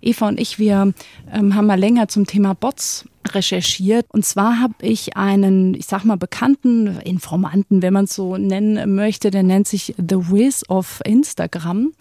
Eva 0.00 0.28
und 0.28 0.40
ich, 0.40 0.58
wir 0.58 0.92
ähm, 1.32 1.54
haben 1.54 1.66
mal 1.66 1.78
länger 1.78 2.08
zum 2.08 2.26
Thema 2.26 2.54
Bots 2.54 3.04
recherchiert. 3.34 4.06
Und 4.08 4.24
zwar 4.24 4.60
habe 4.60 4.74
ich 4.82 5.16
einen, 5.16 5.74
ich 5.74 5.86
sag 5.86 6.04
mal, 6.04 6.16
bekannten 6.16 6.98
Informanten, 7.00 7.82
wenn 7.82 7.92
man 7.92 8.04
es 8.04 8.14
so 8.14 8.36
nennen 8.36 8.94
möchte, 8.94 9.30
der 9.30 9.42
nennt 9.42 9.68
sich 9.68 9.94
The 9.96 10.30
Wiz 10.30 10.64
of 10.68 11.00
Instagram. 11.04 11.92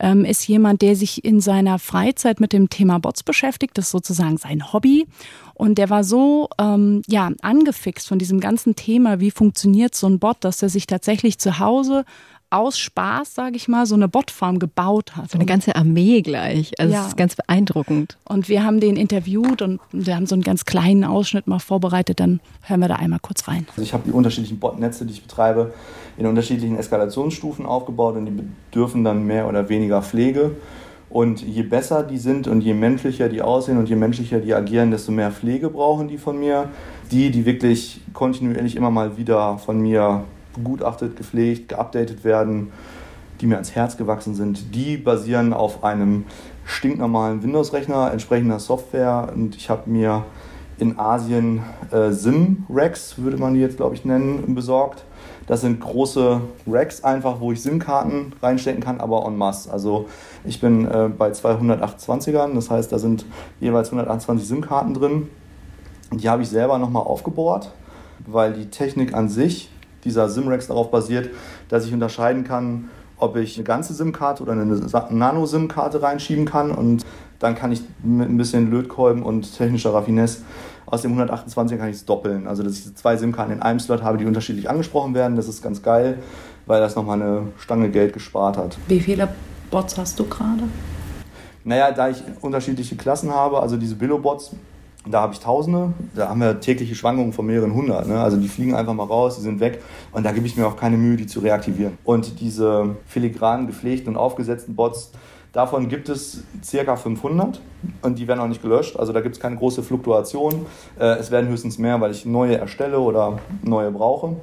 Ähm, 0.00 0.24
ist 0.24 0.46
jemand, 0.46 0.82
der 0.82 0.94
sich 0.96 1.24
in 1.24 1.40
seiner 1.40 1.78
Freizeit 1.78 2.40
mit 2.40 2.52
dem 2.52 2.70
Thema 2.70 2.98
Bots 2.98 3.22
beschäftigt. 3.22 3.76
Das 3.76 3.86
ist 3.86 3.92
sozusagen 3.92 4.36
sein 4.36 4.72
Hobby. 4.72 5.06
Und 5.54 5.76
der 5.76 5.90
war 5.90 6.04
so 6.04 6.48
ähm, 6.58 7.02
ja 7.08 7.32
angefixt 7.42 8.06
von 8.06 8.18
diesem 8.20 8.38
ganzen 8.38 8.76
Thema, 8.76 9.18
wie 9.18 9.32
funktioniert 9.32 9.94
so 9.94 10.06
ein 10.06 10.20
Bot, 10.20 10.36
dass 10.40 10.62
er 10.62 10.68
sich 10.68 10.86
tatsächlich 10.86 11.38
zu 11.38 11.58
Hause 11.58 12.04
aus 12.50 12.78
Spaß, 12.78 13.34
sage 13.34 13.56
ich 13.56 13.68
mal, 13.68 13.84
so 13.84 13.94
eine 13.94 14.08
Botfarm 14.08 14.58
gebaut 14.58 15.16
hat. 15.16 15.30
So 15.30 15.36
eine 15.36 15.44
ganze 15.46 15.76
Armee 15.76 16.22
gleich. 16.22 16.72
Also 16.78 16.92
ja. 16.92 17.00
das 17.00 17.08
ist 17.08 17.16
ganz 17.16 17.36
beeindruckend. 17.36 18.16
Und 18.24 18.48
wir 18.48 18.64
haben 18.64 18.80
den 18.80 18.96
interviewt 18.96 19.60
und 19.60 19.80
wir 19.92 20.16
haben 20.16 20.26
so 20.26 20.34
einen 20.34 20.42
ganz 20.42 20.64
kleinen 20.64 21.04
Ausschnitt 21.04 21.46
mal 21.46 21.58
vorbereitet. 21.58 22.20
Dann 22.20 22.40
hören 22.62 22.80
wir 22.80 22.88
da 22.88 22.96
einmal 22.96 23.18
kurz 23.20 23.48
rein. 23.48 23.66
Also 23.70 23.82
ich 23.82 23.92
habe 23.92 24.04
die 24.06 24.12
unterschiedlichen 24.12 24.58
Botnetze, 24.58 25.04
die 25.04 25.12
ich 25.12 25.22
betreibe, 25.22 25.74
in 26.16 26.26
unterschiedlichen 26.26 26.78
Eskalationsstufen 26.78 27.66
aufgebaut 27.66 28.16
und 28.16 28.26
die 28.26 28.32
bedürfen 28.32 29.04
dann 29.04 29.24
mehr 29.24 29.46
oder 29.46 29.68
weniger 29.68 30.02
Pflege. 30.02 30.52
Und 31.10 31.40
je 31.40 31.62
besser 31.62 32.02
die 32.02 32.18
sind 32.18 32.48
und 32.48 32.60
je 32.60 32.74
menschlicher 32.74 33.28
die 33.28 33.40
aussehen 33.40 33.78
und 33.78 33.88
je 33.88 33.96
menschlicher 33.96 34.40
die 34.40 34.54
agieren, 34.54 34.90
desto 34.90 35.10
mehr 35.12 35.30
Pflege 35.30 35.70
brauchen 35.70 36.08
die 36.08 36.18
von 36.18 36.38
mir. 36.38 36.68
Die, 37.10 37.30
die 37.30 37.46
wirklich 37.46 38.00
kontinuierlich 38.12 38.76
immer 38.76 38.90
mal 38.90 39.16
wieder 39.16 39.56
von 39.56 39.80
mir 39.80 40.24
begutachtet, 40.54 41.16
gepflegt, 41.16 41.68
geupdatet 41.68 42.24
werden, 42.24 42.72
die 43.40 43.46
mir 43.46 43.54
ans 43.54 43.74
Herz 43.74 43.96
gewachsen 43.96 44.34
sind, 44.34 44.74
die 44.74 44.96
basieren 44.96 45.52
auf 45.52 45.84
einem 45.84 46.24
stinknormalen 46.64 47.42
Windows-Rechner, 47.42 48.12
entsprechender 48.12 48.58
Software. 48.58 49.32
Und 49.34 49.56
ich 49.56 49.70
habe 49.70 49.88
mir 49.88 50.24
in 50.78 50.98
Asien 50.98 51.62
äh, 51.90 52.10
SIM-Racks, 52.10 53.18
würde 53.18 53.36
man 53.36 53.54
die 53.54 53.60
jetzt, 53.60 53.76
glaube 53.76 53.94
ich, 53.94 54.04
nennen, 54.04 54.54
besorgt. 54.54 55.04
Das 55.46 55.62
sind 55.62 55.80
große 55.80 56.40
Racks 56.66 57.02
einfach, 57.02 57.40
wo 57.40 57.52
ich 57.52 57.62
SIM-Karten 57.62 58.32
reinstecken 58.42 58.82
kann, 58.82 59.00
aber 59.00 59.24
en 59.26 59.36
masse. 59.36 59.72
Also 59.72 60.06
ich 60.44 60.60
bin 60.60 60.86
äh, 60.86 61.08
bei 61.08 61.30
228ern, 61.30 62.54
das 62.54 62.70
heißt, 62.70 62.92
da 62.92 62.98
sind 62.98 63.24
jeweils 63.58 63.88
128 63.88 64.46
SIM-Karten 64.46 64.94
drin. 64.94 65.28
Die 66.12 66.28
habe 66.28 66.42
ich 66.42 66.48
selber 66.48 66.78
nochmal 66.78 67.02
aufgebohrt, 67.02 67.72
weil 68.26 68.52
die 68.52 68.66
Technik 68.66 69.14
an 69.14 69.28
sich 69.28 69.70
dieser 70.08 70.28
SIM-Rex 70.28 70.66
darauf 70.66 70.90
basiert, 70.90 71.30
dass 71.68 71.86
ich 71.86 71.92
unterscheiden 71.92 72.44
kann, 72.44 72.90
ob 73.18 73.36
ich 73.36 73.56
eine 73.56 73.64
ganze 73.64 73.94
SIM-Karte 73.94 74.42
oder 74.42 74.52
eine 74.52 74.64
Nano-SIM-Karte 74.64 76.02
reinschieben 76.02 76.44
kann. 76.44 76.70
Und 76.70 77.04
dann 77.38 77.54
kann 77.54 77.72
ich 77.72 77.82
mit 78.02 78.28
ein 78.28 78.36
bisschen 78.36 78.70
Lötkolben 78.70 79.22
und 79.22 79.56
technischer 79.56 79.92
Raffinesse 79.94 80.42
aus 80.90 81.02
dem 81.02 81.12
128 81.12 81.78
kann 81.78 81.88
ich 81.88 81.96
es 81.96 82.04
doppeln. 82.04 82.46
Also 82.46 82.62
dass 82.62 82.78
ich 82.78 82.94
zwei 82.96 83.16
SIM-Karten 83.16 83.52
in 83.52 83.62
einem 83.62 83.80
Slot 83.80 84.02
habe, 84.02 84.18
die 84.18 84.24
unterschiedlich 84.24 84.70
angesprochen 84.70 85.14
werden. 85.14 85.36
Das 85.36 85.48
ist 85.48 85.62
ganz 85.62 85.82
geil, 85.82 86.18
weil 86.66 86.80
das 86.80 86.96
nochmal 86.96 87.20
eine 87.20 87.48
Stange 87.58 87.90
Geld 87.90 88.12
gespart 88.12 88.56
hat. 88.56 88.78
Wie 88.88 89.00
viele 89.00 89.28
Bots 89.70 89.98
hast 89.98 90.18
du 90.18 90.24
gerade? 90.24 90.64
Naja, 91.64 91.92
da 91.92 92.08
ich 92.08 92.22
unterschiedliche 92.40 92.96
Klassen 92.96 93.30
habe, 93.30 93.60
also 93.60 93.76
diese 93.76 93.96
Billo-Bots 93.96 94.52
da 95.06 95.22
habe 95.22 95.32
ich 95.32 95.40
Tausende, 95.40 95.92
da 96.14 96.28
haben 96.28 96.40
wir 96.40 96.60
tägliche 96.60 96.94
Schwankungen 96.94 97.32
von 97.32 97.46
mehreren 97.46 97.72
hundert. 97.74 98.06
Ne? 98.08 98.20
Also 98.20 98.36
die 98.36 98.48
fliegen 98.48 98.74
einfach 98.74 98.94
mal 98.94 99.04
raus, 99.04 99.36
die 99.36 99.42
sind 99.42 99.60
weg 99.60 99.82
und 100.12 100.24
da 100.24 100.32
gebe 100.32 100.46
ich 100.46 100.56
mir 100.56 100.66
auch 100.66 100.76
keine 100.76 100.96
Mühe, 100.96 101.16
die 101.16 101.26
zu 101.26 101.40
reaktivieren. 101.40 101.96
Und 102.04 102.40
diese 102.40 102.96
filigranen, 103.06 103.66
gepflegten 103.66 104.14
und 104.14 104.16
aufgesetzten 104.16 104.74
Bots, 104.74 105.12
davon 105.52 105.88
gibt 105.88 106.08
es 106.08 106.42
circa 106.62 106.96
500 106.96 107.60
und 108.02 108.18
die 108.18 108.28
werden 108.28 108.40
auch 108.40 108.48
nicht 108.48 108.62
gelöscht. 108.62 108.96
Also 108.96 109.12
da 109.12 109.20
gibt 109.20 109.36
es 109.36 109.40
keine 109.40 109.56
große 109.56 109.82
Fluktuation. 109.82 110.66
Äh, 110.98 111.18
es 111.18 111.30
werden 111.30 111.48
höchstens 111.48 111.78
mehr, 111.78 112.00
weil 112.00 112.10
ich 112.10 112.26
neue 112.26 112.58
erstelle 112.58 112.98
oder 112.98 113.38
neue 113.62 113.90
brauche. 113.90 114.36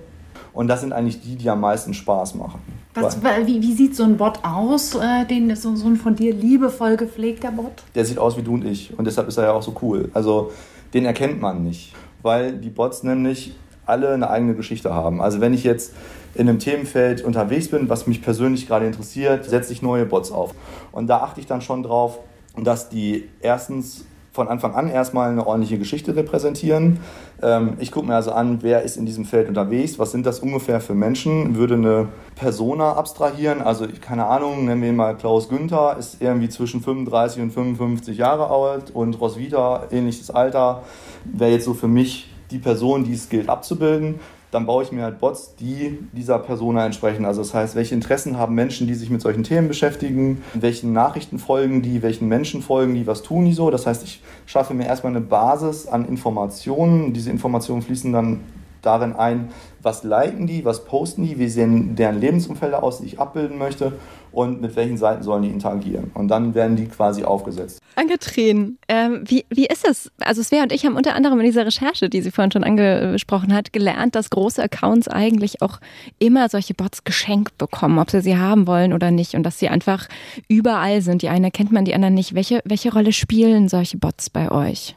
Und 0.53 0.67
das 0.67 0.81
sind 0.81 0.93
eigentlich 0.93 1.21
die, 1.21 1.35
die 1.35 1.49
am 1.49 1.59
meisten 1.59 1.93
Spaß 1.93 2.35
machen. 2.35 2.61
Was, 2.95 3.21
wie, 3.21 3.61
wie, 3.61 3.73
sieht 3.73 3.95
so 3.95 4.03
ein 4.03 4.15
Bot 4.15 4.39
aus, 4.43 4.95
äh, 4.95 5.25
den, 5.25 5.53
so, 5.55 5.75
so 5.75 5.87
ein 5.87 5.97
von 5.97 6.15
dir 6.15 6.33
liebevoll 6.33 6.95
gepflegter 6.95 7.51
Bot? 7.51 7.83
Der 7.93 8.05
sieht 8.05 8.17
aus 8.17 8.37
wie 8.37 8.41
du 8.41 8.53
und 8.53 8.65
ich 8.65 8.97
und 8.97 9.05
deshalb 9.05 9.27
ist 9.27 9.37
er 9.37 9.45
ja 9.45 9.51
auch 9.51 9.63
so 9.63 9.75
cool. 9.81 10.09
Also 10.13 10.51
den 10.93 11.05
erkennt 11.05 11.41
man 11.41 11.63
nicht, 11.63 11.93
weil 12.21 12.53
die 12.53 12.69
Bots 12.69 13.03
nämlich 13.03 13.53
alle 13.85 14.13
eine 14.13 14.29
eigene 14.29 14.55
Geschichte 14.55 14.93
haben. 14.93 15.21
Also 15.21 15.41
wenn 15.41 15.53
ich 15.53 15.63
jetzt 15.63 15.93
in 16.35 16.49
einem 16.49 16.59
Themenfeld 16.59 17.21
unterwegs 17.21 17.69
bin, 17.69 17.89
was 17.89 18.07
mich 18.07 18.21
persönlich 18.21 18.67
gerade 18.67 18.85
interessiert, 18.85 19.45
setze 19.45 19.73
ich 19.73 19.81
neue 19.81 20.05
Bots 20.05 20.31
auf. 20.31 20.53
Und 20.91 21.07
da 21.07 21.19
achte 21.19 21.39
ich 21.39 21.47
dann 21.47 21.61
schon 21.61 21.83
drauf, 21.83 22.19
dass 22.61 22.89
die 22.89 23.29
erstens 23.41 24.05
von 24.35 24.49
Anfang 24.49 24.75
an 24.75 24.89
erstmal 24.89 25.31
eine 25.31 25.47
ordentliche 25.47 25.79
Geschichte 25.79 26.13
repräsentieren. 26.15 26.99
Ähm, 27.41 27.77
ich 27.79 27.91
gucke 27.91 28.05
mir 28.05 28.15
also 28.15 28.33
an, 28.33 28.59
wer 28.61 28.83
ist 28.83 28.97
in 28.97 29.05
diesem 29.05 29.23
Feld 29.23 29.47
unterwegs, 29.47 29.97
was 29.97 30.11
sind 30.11 30.25
das 30.25 30.39
ungefähr 30.41 30.81
für 30.81 30.93
Menschen, 30.93 31.55
würde 31.55 31.75
eine 31.75 32.09
Persona 32.35 32.93
abstrahieren, 32.93 33.61
also 33.61 33.87
keine 34.01 34.25
Ahnung, 34.25 34.65
nennen 34.65 34.81
wir 34.81 34.89
ihn 34.89 34.95
mal 34.97 35.15
Klaus 35.15 35.47
Günther, 35.47 35.95
ist 35.97 36.21
irgendwie 36.21 36.49
zwischen 36.49 36.81
35 36.81 37.43
und 37.43 37.51
55 37.51 38.17
Jahre 38.17 38.49
alt 38.49 38.91
und 38.93 39.19
Roswitha, 39.19 39.87
ähnliches 39.89 40.29
Alter, 40.29 40.83
wäre 41.23 41.51
jetzt 41.51 41.65
so 41.65 41.73
für 41.73 41.87
mich 41.87 42.29
die 42.51 42.59
Person, 42.59 43.05
die 43.05 43.13
es 43.13 43.29
gilt 43.29 43.47
abzubilden 43.47 44.19
dann 44.55 44.65
baue 44.65 44.83
ich 44.83 44.91
mir 44.93 45.03
halt 45.03 45.19
Bots, 45.19 45.55
die 45.59 45.99
dieser 46.13 46.39
Persona 46.39 46.85
entsprechen. 46.85 47.25
Also 47.25 47.41
das 47.41 47.53
heißt, 47.53 47.75
welche 47.75 47.93
Interessen 47.93 48.37
haben 48.37 48.55
Menschen, 48.55 48.87
die 48.87 48.93
sich 48.93 49.09
mit 49.09 49.21
solchen 49.21 49.43
Themen 49.43 49.67
beschäftigen, 49.67 50.41
welchen 50.53 50.93
Nachrichten 50.93 51.39
folgen 51.39 51.81
die, 51.81 52.01
welchen 52.01 52.29
Menschen 52.29 52.61
folgen 52.61 52.95
die, 52.95 53.05
was 53.05 53.21
tun 53.21 53.43
die 53.43 53.51
so. 53.51 53.69
Das 53.69 53.85
heißt, 53.85 54.05
ich 54.05 54.21
schaffe 54.45 54.73
mir 54.73 54.85
erstmal 54.85 55.11
eine 55.11 55.19
Basis 55.19 55.87
an 55.87 56.07
Informationen. 56.07 57.11
Diese 57.11 57.31
Informationen 57.31 57.81
fließen 57.81 58.13
dann 58.13 58.39
darin 58.85 59.13
ein, 59.13 59.49
was 59.81 60.03
liken 60.03 60.47
die, 60.47 60.65
was 60.65 60.85
posten 60.85 61.23
die, 61.23 61.37
wie 61.37 61.47
sehen 61.47 61.95
deren 61.95 62.19
Lebensumfelder 62.19 62.83
aus, 62.83 62.99
die 62.99 63.05
ich 63.05 63.19
abbilden 63.19 63.57
möchte 63.57 63.93
und 64.31 64.61
mit 64.61 64.75
welchen 64.75 64.97
Seiten 64.97 65.23
sollen 65.23 65.43
die 65.43 65.49
interagieren. 65.49 66.11
Und 66.13 66.27
dann 66.27 66.53
werden 66.53 66.75
die 66.75 66.87
quasi 66.87 67.23
aufgesetzt. 67.23 67.79
Angetreten. 67.95 68.77
Ähm, 68.89 69.23
wie, 69.25 69.45
wie 69.49 69.65
ist 69.65 69.87
es? 69.87 70.11
Also 70.19 70.43
Svea 70.43 70.63
und 70.63 70.73
ich 70.73 70.85
haben 70.85 70.97
unter 70.97 71.15
anderem 71.15 71.39
in 71.39 71.45
dieser 71.45 71.65
Recherche, 71.65 72.09
die 72.09 72.21
sie 72.21 72.31
vorhin 72.31 72.51
schon 72.51 72.63
angesprochen 72.63 73.53
hat, 73.53 73.71
gelernt, 73.71 74.15
dass 74.15 74.29
große 74.29 74.61
Accounts 74.61 75.07
eigentlich 75.07 75.61
auch 75.61 75.79
immer 76.19 76.49
solche 76.49 76.73
Bots 76.73 77.03
geschenkt 77.05 77.57
bekommen, 77.57 77.97
ob 77.97 78.11
sie 78.11 78.21
sie 78.21 78.37
haben 78.37 78.67
wollen 78.67 78.91
oder 78.91 79.11
nicht 79.11 79.35
und 79.35 79.43
dass 79.43 79.59
sie 79.59 79.69
einfach 79.69 80.07
überall 80.49 81.01
sind. 81.01 81.21
Die 81.21 81.29
eine 81.29 81.51
kennt 81.51 81.71
man, 81.71 81.85
die 81.85 81.95
anderen 81.95 82.15
nicht. 82.15 82.35
Welche, 82.35 82.61
welche 82.65 82.91
Rolle 82.91 83.13
spielen 83.13 83.69
solche 83.69 83.97
Bots 83.97 84.29
bei 84.29 84.51
euch? 84.51 84.95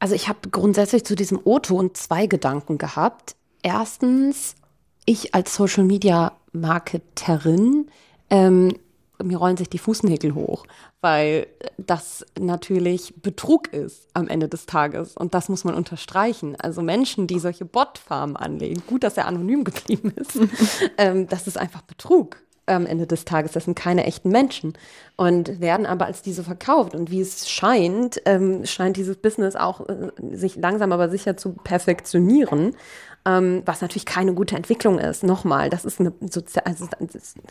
Also 0.00 0.14
ich 0.14 0.28
habe 0.28 0.48
grundsätzlich 0.50 1.04
zu 1.04 1.14
diesem 1.14 1.40
O-Ton 1.44 1.94
zwei 1.94 2.26
Gedanken 2.26 2.78
gehabt. 2.78 3.36
Erstens, 3.62 4.56
ich 5.04 5.34
als 5.34 5.54
Social 5.54 5.84
Media 5.84 6.32
Marketerin 6.52 7.86
ähm, 8.30 8.74
mir 9.22 9.36
rollen 9.36 9.56
sich 9.56 9.68
die 9.68 9.78
Fußnägel 9.78 10.34
hoch, 10.34 10.64
weil 11.00 11.46
das 11.76 12.24
natürlich 12.38 13.14
Betrug 13.20 13.68
ist 13.72 14.08
am 14.14 14.28
Ende 14.28 14.48
des 14.48 14.66
Tages. 14.66 15.16
Und 15.16 15.34
das 15.34 15.48
muss 15.48 15.64
man 15.64 15.74
unterstreichen. 15.74 16.56
Also 16.58 16.82
Menschen, 16.82 17.26
die 17.26 17.38
solche 17.38 17.64
Botfarmen 17.64 18.36
anlegen, 18.36 18.82
gut, 18.86 19.02
dass 19.02 19.16
er 19.16 19.26
anonym 19.26 19.64
geblieben 19.64 20.12
ist, 20.16 20.38
ähm, 20.98 21.28
das 21.28 21.46
ist 21.46 21.58
einfach 21.58 21.82
Betrug 21.82 22.38
am 22.76 22.86
Ende 22.86 23.06
des 23.06 23.24
Tages. 23.24 23.52
Das 23.52 23.64
sind 23.64 23.74
keine 23.74 24.04
echten 24.04 24.30
Menschen 24.30 24.74
und 25.16 25.60
werden 25.60 25.86
aber 25.86 26.06
als 26.06 26.22
diese 26.22 26.44
verkauft. 26.44 26.94
Und 26.94 27.10
wie 27.10 27.20
es 27.20 27.48
scheint, 27.48 28.20
ähm, 28.26 28.64
scheint 28.64 28.96
dieses 28.96 29.16
Business 29.16 29.56
auch 29.56 29.88
äh, 29.88 30.10
sich 30.32 30.56
langsam 30.56 30.92
aber 30.92 31.08
sicher 31.08 31.36
zu 31.36 31.52
perfektionieren. 31.52 32.76
Ähm, 33.26 33.62
was 33.66 33.82
natürlich 33.82 34.06
keine 34.06 34.32
gute 34.32 34.56
Entwicklung 34.56 34.98
ist. 34.98 35.24
Nochmal, 35.24 35.68
das 35.68 35.84
ist 35.84 36.00
eine, 36.00 36.10
Sozi 36.20 36.58
also 36.64 36.88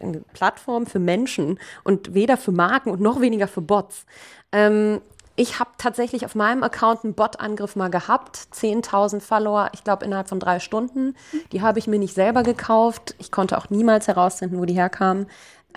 eine 0.01 0.21
Plattform 0.33 0.87
für 0.87 0.97
Menschen 0.97 1.59
und 1.83 2.15
weder 2.15 2.37
für 2.37 2.51
Marken 2.51 2.89
und 2.89 3.01
noch 3.01 3.21
weniger 3.21 3.47
für 3.47 3.61
Bots. 3.61 4.07
Ähm, 4.51 4.99
ich 5.39 5.57
habe 5.57 5.69
tatsächlich 5.77 6.25
auf 6.25 6.35
meinem 6.35 6.63
Account 6.63 7.05
einen 7.05 7.13
Bot-Angriff 7.13 7.77
mal 7.77 7.87
gehabt. 7.87 8.49
10.000 8.53 9.21
Follower, 9.21 9.69
ich 9.73 9.85
glaube 9.85 10.03
innerhalb 10.03 10.27
von 10.27 10.41
drei 10.41 10.59
Stunden. 10.59 11.15
Die 11.53 11.61
habe 11.61 11.79
ich 11.79 11.87
mir 11.87 11.97
nicht 11.97 12.13
selber 12.13 12.43
gekauft. 12.43 13.15
Ich 13.19 13.31
konnte 13.31 13.57
auch 13.57 13.69
niemals 13.69 14.09
herausfinden, 14.09 14.59
wo 14.59 14.65
die 14.65 14.73
herkamen. 14.73 15.27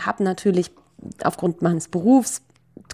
Habe 0.01 0.25
natürlich 0.25 0.73
aufgrund 1.23 1.63
meines 1.63 1.87
Berufs 1.87 2.43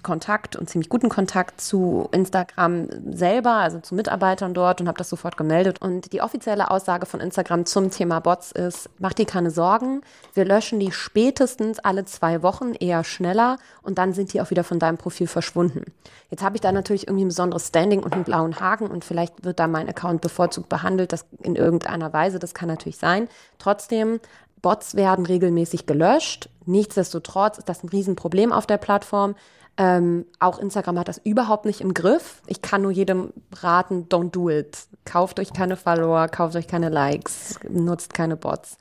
Kontakt 0.03 0.57
und 0.57 0.69
ziemlich 0.69 0.89
guten 0.89 1.09
Kontakt 1.09 1.61
zu 1.61 2.09
Instagram 2.13 2.89
selber, 3.13 3.53
also 3.53 3.81
zu 3.81 3.95
Mitarbeitern 3.95 4.55
dort 4.55 4.81
und 4.81 4.89
habe 4.89 4.99
das 4.99 5.09
sofort 5.09 5.37
gemeldet. 5.37 5.81
Und 5.81 6.13
die 6.13 6.23
offizielle 6.23 6.71
Aussage 6.71 7.07
von 7.07 7.21
Instagram 7.21 7.67
zum 7.67 7.91
Thema 7.91 8.21
Bots 8.21 8.53
ist, 8.53 8.89
mach 8.99 9.13
dir 9.13 9.27
keine 9.27 9.51
Sorgen, 9.51 10.03
wir 10.35 10.45
löschen 10.45 10.81
die 10.81 10.93
spätestens 10.93 11.79
alle 11.79 12.05
zwei 12.05 12.43
Wochen, 12.43 12.75
eher 12.75 13.05
schneller 13.05 13.59
und 13.83 13.99
dann 13.99 14.13
sind 14.13 14.33
die 14.33 14.41
auch 14.41 14.51
wieder 14.51 14.65
von 14.65 14.79
deinem 14.79 14.99
Profil 14.99 15.27
verschwunden. 15.27 15.85
Jetzt 16.31 16.43
habe 16.43 16.57
ich 16.57 16.61
da 16.61 16.73
natürlich 16.73 17.07
irgendwie 17.09 17.25
ein 17.25 17.29
besonderes 17.29 17.69
Standing 17.69 18.03
und 18.03 18.15
einen 18.15 18.25
blauen 18.25 18.61
Haken 18.61 18.89
und 18.89 19.05
vielleicht 19.05 19.45
wird 19.45 19.59
da 19.59 19.67
mein 19.67 19.89
Account 19.89 20.21
bevorzugt 20.21 20.69
behandelt, 20.69 21.13
das 21.13 21.27
in 21.43 21.57
irgendeiner 21.57 22.13
Weise, 22.13 22.39
das 22.39 22.55
kann 22.55 22.69
natürlich 22.69 22.99
sein. 22.99 23.29
Trotzdem 23.59 24.21
Bots 24.63 24.95
werden 24.97 25.27
regelmäßig 25.27 25.87
gelöscht. 25.87 26.49
Nichtsdestotrotz 26.67 27.59
ist 27.59 27.69
das 27.69 27.83
ein 27.83 27.89
Riesenproblem 27.89 28.53
auf 28.53 28.67
der 28.67 28.79
Plattform. 28.79 29.35
Ähm, 29.81 30.27
auch 30.41 30.59
Instagram 30.59 30.99
hat 30.99 31.07
das 31.07 31.19
überhaupt 31.19 31.65
nicht 31.65 31.81
im 31.81 31.95
Griff. 31.95 32.43
Ich 32.49 32.63
kann 32.63 32.83
nur 32.83 32.91
jedem 32.91 33.33
raten, 33.53 34.07
don't 34.09 34.33
do 34.33 34.51
it. 34.51 34.77
Kauft 35.05 35.39
euch 35.39 35.53
keine 35.53 35.77
Follower, 35.77 36.27
kauft 36.27 36.57
euch 36.57 36.67
keine 36.67 36.89
Likes, 36.89 37.61
nutzt 37.71 38.13
keine 38.13 38.37
Bots. 38.37 38.77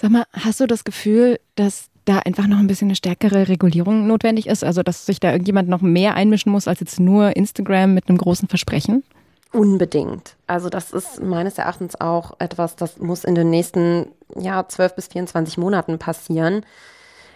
Sag 0.00 0.10
mal, 0.10 0.24
hast 0.32 0.60
du 0.60 0.66
das 0.66 0.84
Gefühl, 0.84 1.38
dass 1.54 1.88
da 2.06 2.20
einfach 2.20 2.46
noch 2.46 2.58
ein 2.58 2.66
bisschen 2.66 2.88
eine 2.88 2.96
stärkere 2.96 3.48
Regulierung 3.48 4.06
notwendig 4.06 4.46
ist? 4.46 4.64
Also, 4.64 4.82
dass 4.82 5.04
sich 5.04 5.20
da 5.20 5.30
irgendjemand 5.30 5.68
noch 5.68 5.82
mehr 5.82 6.14
einmischen 6.14 6.50
muss 6.50 6.66
als 6.66 6.80
jetzt 6.80 6.98
nur 6.98 7.36
Instagram 7.36 7.92
mit 7.92 8.08
einem 8.08 8.16
großen 8.16 8.48
Versprechen? 8.48 9.04
Unbedingt. 9.52 10.36
Also 10.46 10.68
das 10.68 10.92
ist 10.92 11.22
meines 11.22 11.56
Erachtens 11.56 11.98
auch 11.98 12.32
etwas, 12.38 12.76
das 12.76 12.98
muss 12.98 13.24
in 13.24 13.34
den 13.34 13.48
nächsten 13.48 14.08
ja, 14.38 14.66
12 14.66 14.94
bis 14.94 15.06
24 15.08 15.56
Monaten 15.56 15.98
passieren. 15.98 16.64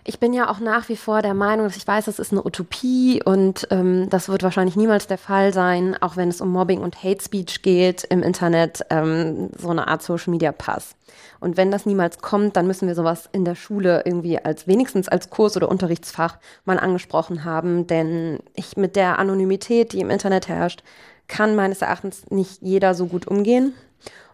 Ich 0.04 0.18
bin 0.18 0.32
ja 0.32 0.50
auch 0.50 0.58
nach 0.58 0.88
wie 0.88 0.96
vor 0.96 1.22
der 1.22 1.34
Meinung, 1.34 1.64
dass 1.64 1.76
ich 1.76 1.86
weiß, 1.86 2.06
das 2.06 2.18
ist 2.18 2.32
eine 2.32 2.44
Utopie 2.44 3.22
und 3.24 3.68
ähm, 3.70 4.10
das 4.10 4.28
wird 4.28 4.42
wahrscheinlich 4.42 4.74
niemals 4.74 5.06
der 5.06 5.18
Fall 5.18 5.52
sein, 5.52 5.96
auch 6.00 6.16
wenn 6.16 6.28
es 6.28 6.40
um 6.40 6.50
Mobbing 6.50 6.80
und 6.80 7.04
Hate 7.04 7.22
Speech 7.22 7.62
geht 7.62 8.02
im 8.04 8.24
Internet, 8.24 8.84
ähm, 8.90 9.50
so 9.56 9.68
eine 9.68 9.86
Art 9.86 10.02
Social 10.02 10.32
Media 10.32 10.50
Pass. 10.50 10.96
Und 11.38 11.56
wenn 11.56 11.70
das 11.70 11.86
niemals 11.86 12.18
kommt, 12.18 12.56
dann 12.56 12.66
müssen 12.66 12.88
wir 12.88 12.96
sowas 12.96 13.28
in 13.30 13.44
der 13.44 13.54
Schule 13.54 14.02
irgendwie 14.04 14.44
als 14.44 14.66
wenigstens 14.66 15.08
als 15.08 15.30
Kurs 15.30 15.56
oder 15.56 15.68
Unterrichtsfach 15.68 16.38
mal 16.64 16.80
angesprochen 16.80 17.44
haben, 17.44 17.86
denn 17.86 18.40
ich 18.54 18.76
mit 18.76 18.96
der 18.96 19.20
Anonymität, 19.20 19.92
die 19.92 20.00
im 20.00 20.10
Internet 20.10 20.48
herrscht, 20.48 20.82
kann 21.28 21.54
meines 21.54 21.80
Erachtens 21.80 22.28
nicht 22.28 22.60
jeder 22.60 22.94
so 22.94 23.06
gut 23.06 23.28
umgehen. 23.28 23.72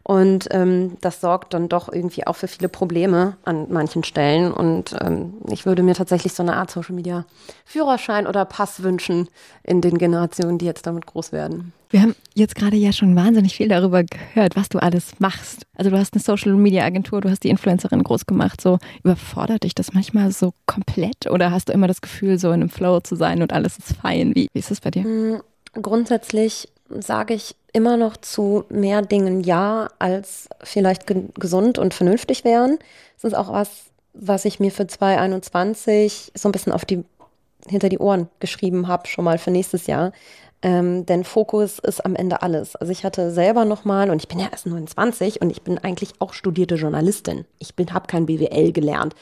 Und 0.09 0.49
ähm, 0.53 0.97
das 1.03 1.21
sorgt 1.21 1.53
dann 1.53 1.69
doch 1.69 1.93
irgendwie 1.93 2.27
auch 2.27 2.33
für 2.33 2.49
viele 2.49 2.71
Probleme 2.71 3.37
an 3.45 3.67
manchen 3.69 4.05
Stellen. 4.05 4.51
Und 4.51 4.97
ähm, 5.03 5.35
ich 5.53 5.67
würde 5.67 5.83
mir 5.83 5.95
tatsächlich 5.95 6.33
so 6.33 6.43
eine 6.43 6.57
Art 6.57 6.71
Social 6.71 6.95
Media 6.95 7.27
Führerschein 7.67 8.27
oder 8.27 8.47
Pass 8.47 8.83
wünschen 8.83 9.29
in 9.63 9.83
den 9.83 9.99
Generationen, 9.99 10.57
die 10.57 10.65
jetzt 10.65 10.87
damit 10.87 11.05
groß 11.05 11.33
werden. 11.33 11.75
Wir 11.91 12.01
haben 12.01 12.15
jetzt 12.33 12.55
gerade 12.55 12.77
ja 12.77 12.91
schon 12.91 13.15
wahnsinnig 13.17 13.55
viel 13.55 13.69
darüber 13.69 14.03
gehört, 14.03 14.57
was 14.57 14.71
du 14.71 14.79
alles 14.79 15.13
machst. 15.19 15.67
Also 15.77 15.91
du 15.91 15.99
hast 15.99 16.15
eine 16.15 16.23
Social 16.23 16.55
Media 16.55 16.85
Agentur, 16.85 17.21
du 17.21 17.29
hast 17.29 17.45
die 17.45 17.51
Influencerin 17.51 18.03
groß 18.03 18.25
gemacht. 18.25 18.63
So 18.63 18.79
überfordert 19.05 19.65
dich 19.65 19.75
das 19.75 19.93
manchmal 19.93 20.33
so 20.33 20.55
komplett 20.65 21.31
oder 21.31 21.51
hast 21.51 21.69
du 21.69 21.75
immer 21.75 21.87
das 21.87 22.01
Gefühl, 22.01 22.39
so 22.39 22.49
in 22.49 22.63
einem 22.63 22.71
Flow 22.71 23.01
zu 23.01 23.15
sein 23.15 23.43
und 23.43 23.53
alles 23.53 23.77
ist 23.77 23.93
fein? 23.99 24.35
Wie, 24.35 24.49
wie 24.55 24.59
ist 24.59 24.71
das 24.71 24.81
bei 24.81 24.91
dir? 24.91 25.05
Hm, 25.05 25.43
grundsätzlich 25.75 26.69
sage 26.91 27.35
ich 27.35 27.57
immer 27.73 27.97
noch 27.97 28.17
zu 28.17 28.65
mehr 28.69 29.03
Dingen 29.03 29.41
ja, 29.43 29.89
als 29.99 30.49
vielleicht 30.63 31.07
ge 31.07 31.25
gesund 31.39 31.79
und 31.79 31.95
vernünftig 31.95 32.45
wären. 32.45 32.79
Es 33.17 33.25
ist 33.25 33.35
auch 33.35 33.53
was, 33.53 33.87
was 34.15 34.45
ich 34.45 34.61
mir 34.61 34.71
für 34.71 34.87
2021 34.87 36.33
so 36.35 36.49
ein 36.49 36.53
bisschen 36.53 36.73
auf 36.73 36.85
die, 36.85 37.05
hinter 37.69 37.89
die 37.89 37.99
Ohren 37.99 38.29
geschrieben 38.41 38.89
habe, 38.89 39.07
schon 39.07 39.25
mal 39.25 39.39
für 39.39 39.51
nächstes 39.51 39.87
Jahr. 39.87 40.13
Ähm, 40.61 41.07
denn 41.07 41.25
Fokus 41.25 41.79
ist 41.79 42.05
am 42.05 42.17
Ende 42.17 42.43
alles. 42.43 42.75
Also 42.75 42.93
ich 42.93 43.05
hatte 43.05 43.31
selber 43.31 43.65
nochmal, 43.65 44.11
und 44.11 44.21
ich 44.21 44.29
bin 44.29 44.41
ja 44.41 44.49
erst 44.51 44.67
29 44.67 45.41
und 45.41 45.51
ich 45.51 45.63
bin 45.63 45.79
eigentlich 45.79 46.15
auch 46.19 46.33
studierte 46.33 46.75
Journalistin. 46.75 47.45
Ich 47.59 47.75
habe 47.93 48.07
kein 48.07 48.27
BWL 48.27 48.73
gelernt 48.73 49.15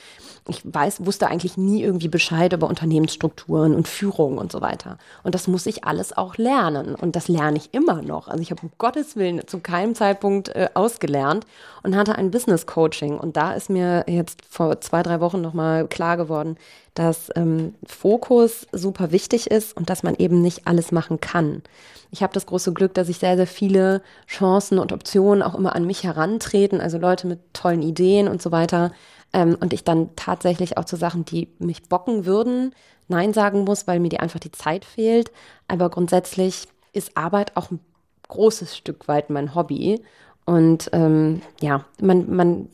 ich 0.48 0.62
weiß, 0.64 1.04
wusste 1.04 1.28
eigentlich 1.28 1.56
nie 1.56 1.82
irgendwie 1.82 2.08
Bescheid 2.08 2.52
über 2.52 2.68
Unternehmensstrukturen 2.68 3.74
und 3.74 3.88
Führung 3.88 4.38
und 4.38 4.52
so 4.52 4.60
weiter. 4.60 4.98
Und 5.22 5.34
das 5.34 5.48
muss 5.48 5.66
ich 5.66 5.84
alles 5.84 6.16
auch 6.16 6.36
lernen. 6.36 6.94
Und 6.94 7.16
das 7.16 7.28
lerne 7.28 7.56
ich 7.56 7.74
immer 7.74 8.02
noch. 8.02 8.28
Also 8.28 8.42
ich 8.42 8.50
habe 8.50 8.62
um 8.62 8.70
Gottes 8.78 9.16
Willen 9.16 9.46
zu 9.46 9.58
keinem 9.58 9.94
Zeitpunkt 9.94 10.48
äh, 10.50 10.68
ausgelernt 10.74 11.46
und 11.82 11.96
hatte 11.96 12.16
ein 12.16 12.30
Business 12.30 12.66
Coaching. 12.66 13.18
Und 13.18 13.36
da 13.36 13.52
ist 13.52 13.70
mir 13.70 14.04
jetzt 14.06 14.42
vor 14.48 14.80
zwei, 14.80 15.02
drei 15.02 15.20
Wochen 15.20 15.40
nochmal 15.40 15.88
klar 15.88 16.16
geworden, 16.16 16.56
dass 16.98 17.30
ähm, 17.36 17.74
Fokus 17.84 18.66
super 18.72 19.12
wichtig 19.12 19.50
ist 19.50 19.76
und 19.76 19.90
dass 19.90 20.02
man 20.02 20.16
eben 20.16 20.42
nicht 20.42 20.66
alles 20.66 20.92
machen 20.92 21.20
kann. 21.20 21.62
Ich 22.10 22.22
habe 22.22 22.32
das 22.32 22.46
große 22.46 22.72
Glück, 22.72 22.94
dass 22.94 23.08
ich 23.08 23.18
sehr, 23.18 23.36
sehr 23.36 23.46
viele 23.46 24.02
Chancen 24.26 24.78
und 24.78 24.92
Optionen 24.92 25.42
auch 25.42 25.54
immer 25.54 25.76
an 25.76 25.86
mich 25.86 26.04
herantreten, 26.04 26.80
also 26.80 26.98
Leute 26.98 27.26
mit 27.26 27.40
tollen 27.52 27.82
Ideen 27.82 28.28
und 28.28 28.40
so 28.40 28.50
weiter 28.52 28.92
ähm, 29.32 29.56
und 29.60 29.72
ich 29.72 29.84
dann 29.84 30.10
tatsächlich 30.16 30.78
auch 30.78 30.84
zu 30.84 30.96
Sachen, 30.96 31.24
die 31.24 31.48
mich 31.58 31.82
bocken 31.84 32.24
würden, 32.26 32.72
Nein 33.08 33.32
sagen 33.32 33.64
muss, 33.64 33.86
weil 33.86 34.00
mir 34.00 34.08
die 34.08 34.20
einfach 34.20 34.40
die 34.40 34.52
Zeit 34.52 34.84
fehlt. 34.84 35.30
Aber 35.68 35.90
grundsätzlich 35.90 36.66
ist 36.92 37.16
Arbeit 37.16 37.56
auch 37.56 37.70
ein 37.70 37.80
großes 38.28 38.76
Stück 38.76 39.06
weit 39.06 39.30
mein 39.30 39.54
Hobby. 39.54 40.02
Und 40.44 40.90
ähm, 40.92 41.42
ja, 41.60 41.84
man, 42.00 42.34
man 42.34 42.68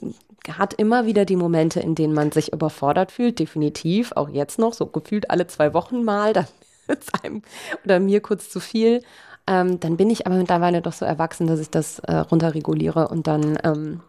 hat 0.50 0.74
immer 0.74 1.07
wieder 1.07 1.24
die 1.24 1.37
Momente, 1.37 1.81
in 1.81 1.94
denen 1.94 2.14
man 2.14 2.33
sich 2.33 2.52
überfordert 2.52 3.12
fühlt, 3.12 3.38
definitiv, 3.38 4.12
auch 4.12 4.28
jetzt 4.28 4.59
noch, 4.59 4.72
so 4.72 4.87
gefühlt 4.87 5.31
alle 5.31 5.46
zwei 5.46 5.72
Wochen 5.74 6.05
mal, 6.05 6.33
dann 6.33 6.46
ist 6.88 7.24
einem 7.24 7.42
oder 7.85 8.00
mir 8.00 8.20
kurz 8.20 8.50
zu 8.50 8.61
viel. 8.61 9.02
Ähm, 9.46 9.81
dann 9.81 9.96
bin 9.96 10.11
ich 10.11 10.26
aber 10.26 10.37
mittlerweile 10.37 10.83
doch 10.83 10.92
so 10.92 11.05
erwachsen, 11.05 11.46
dass 11.46 11.61
ich 11.61 11.70
das 11.70 11.98
äh, 12.00 12.14
runterreguliere 12.14 13.09
und 13.09 13.26
dann 13.26 13.59
ähm, 13.64 14.00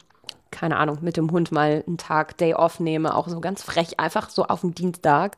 keine 0.53 0.77
Ahnung, 0.77 0.99
mit 1.01 1.17
dem 1.17 1.31
Hund 1.31 1.51
mal 1.51 1.83
einen 1.85 1.97
Tag 1.97 2.37
Day 2.37 2.53
off 2.53 2.79
nehme, 2.79 3.15
auch 3.15 3.27
so 3.27 3.41
ganz 3.41 3.63
frech, 3.63 3.99
einfach 3.99 4.29
so 4.29 4.45
auf 4.45 4.61
dem 4.61 4.75
Dienstag. 4.75 5.35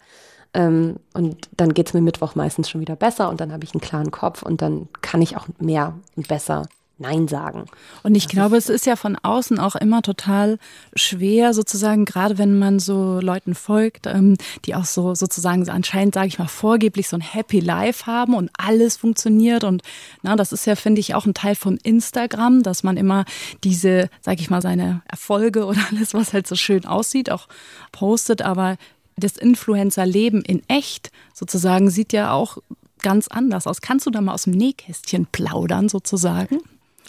Ähm, 0.54 0.98
und 1.14 1.50
dann 1.58 1.74
geht 1.74 1.88
es 1.88 1.94
mir 1.94 2.02
Mittwoch 2.02 2.36
meistens 2.36 2.70
schon 2.70 2.82
wieder 2.82 2.96
besser 2.96 3.30
und 3.30 3.42
dann 3.42 3.52
habe 3.52 3.64
ich 3.64 3.74
einen 3.74 3.82
klaren 3.82 4.12
Kopf 4.12 4.44
und 4.44 4.62
dann 4.62 4.88
kann 5.02 5.22
ich 5.22 5.38
auch 5.38 5.48
mehr 5.58 5.94
und 6.16 6.28
besser 6.28 6.64
Nein 6.98 7.28
sagen. 7.28 7.66
Und 8.04 8.16
ich 8.16 8.24
das 8.24 8.32
glaube, 8.32 8.56
ist 8.56 8.70
es 8.70 8.76
ist 8.76 8.86
ja 8.86 8.96
von 8.96 9.18
außen 9.22 9.60
auch 9.60 9.76
immer 9.76 10.02
total 10.02 10.58
schwer, 10.96 11.54
sozusagen, 11.54 12.06
gerade 12.06 12.38
wenn 12.38 12.58
man 12.58 12.80
so 12.80 13.20
Leuten 13.20 13.54
folgt, 13.54 14.08
ähm, 14.08 14.38
die 14.64 14.76
auch 14.76 14.86
so 14.86 15.14
sozusagen 15.14 15.66
so 15.66 15.74
anscheinend, 15.74 16.14
sage 16.14 16.28
ich 16.28 16.40
mal, 16.40 16.48
vorgeblich 16.48 17.10
so 17.10 17.18
ein 17.18 17.22
Happy 17.22 17.60
Life 17.60 18.06
haben 18.06 18.34
und 18.34 18.50
alles 18.58 18.96
funktioniert. 18.96 19.66
Und 19.66 19.82
na, 20.24 20.38
das 20.38 20.54
ist 20.54 20.66
ja, 20.66 20.76
finde 20.78 21.02
ich, 21.02 21.16
auch 21.16 21.26
ein 21.26 21.34
Teil 21.34 21.56
von 21.56 21.78
Instagram, 21.78 22.64
dass 22.64 22.84
man 22.84 22.96
immer 22.96 23.26
diese, 23.66 24.10
sage 24.22 24.40
ich 24.40 24.50
mal, 24.50 24.62
seine 24.62 25.02
Erfolge 25.10 25.66
oder 25.66 25.82
alles, 25.92 26.14
was 26.14 26.32
halt 26.32 26.48
so 26.48 26.56
schön 26.56 26.86
aussieht, 26.86 27.30
auch 27.30 27.48
postet. 27.92 28.42
Aber 28.42 28.78
das 29.18 29.36
Influencer-Leben 29.36 30.44
in 30.44 30.64
echt 30.70 31.12
sozusagen 31.34 31.90
sieht 31.90 32.14
ja 32.14 32.32
auch 32.32 32.60
ganz 33.02 33.28
anders 33.28 33.68
aus. 33.68 33.82
Kannst 33.82 34.06
du 34.06 34.12
da 34.12 34.22
mal 34.22 34.34
aus 34.34 34.44
dem 34.44 34.54
Nähkästchen 34.54 35.28
plaudern 35.30 35.90
sozusagen? 35.90 36.62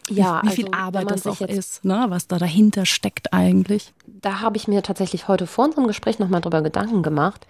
Ja, 0.08 0.40
wie, 0.42 0.48
wie 0.48 0.54
viel 0.54 0.66
also, 0.66 0.78
Arbeit 0.78 1.10
das 1.10 1.26
auch 1.26 1.40
ist, 1.40 1.84
ne? 1.84 2.06
was 2.08 2.28
da 2.28 2.38
dahinter 2.38 2.86
steckt 2.86 3.32
eigentlich. 3.32 3.92
Da 4.06 4.40
habe 4.40 4.56
ich 4.56 4.68
mir 4.68 4.82
tatsächlich 4.82 5.28
heute 5.28 5.46
vor 5.46 5.64
unserem 5.64 5.86
Gespräch 5.86 6.18
nochmal 6.18 6.40
drüber 6.40 6.62
Gedanken 6.62 7.02
gemacht. 7.02 7.46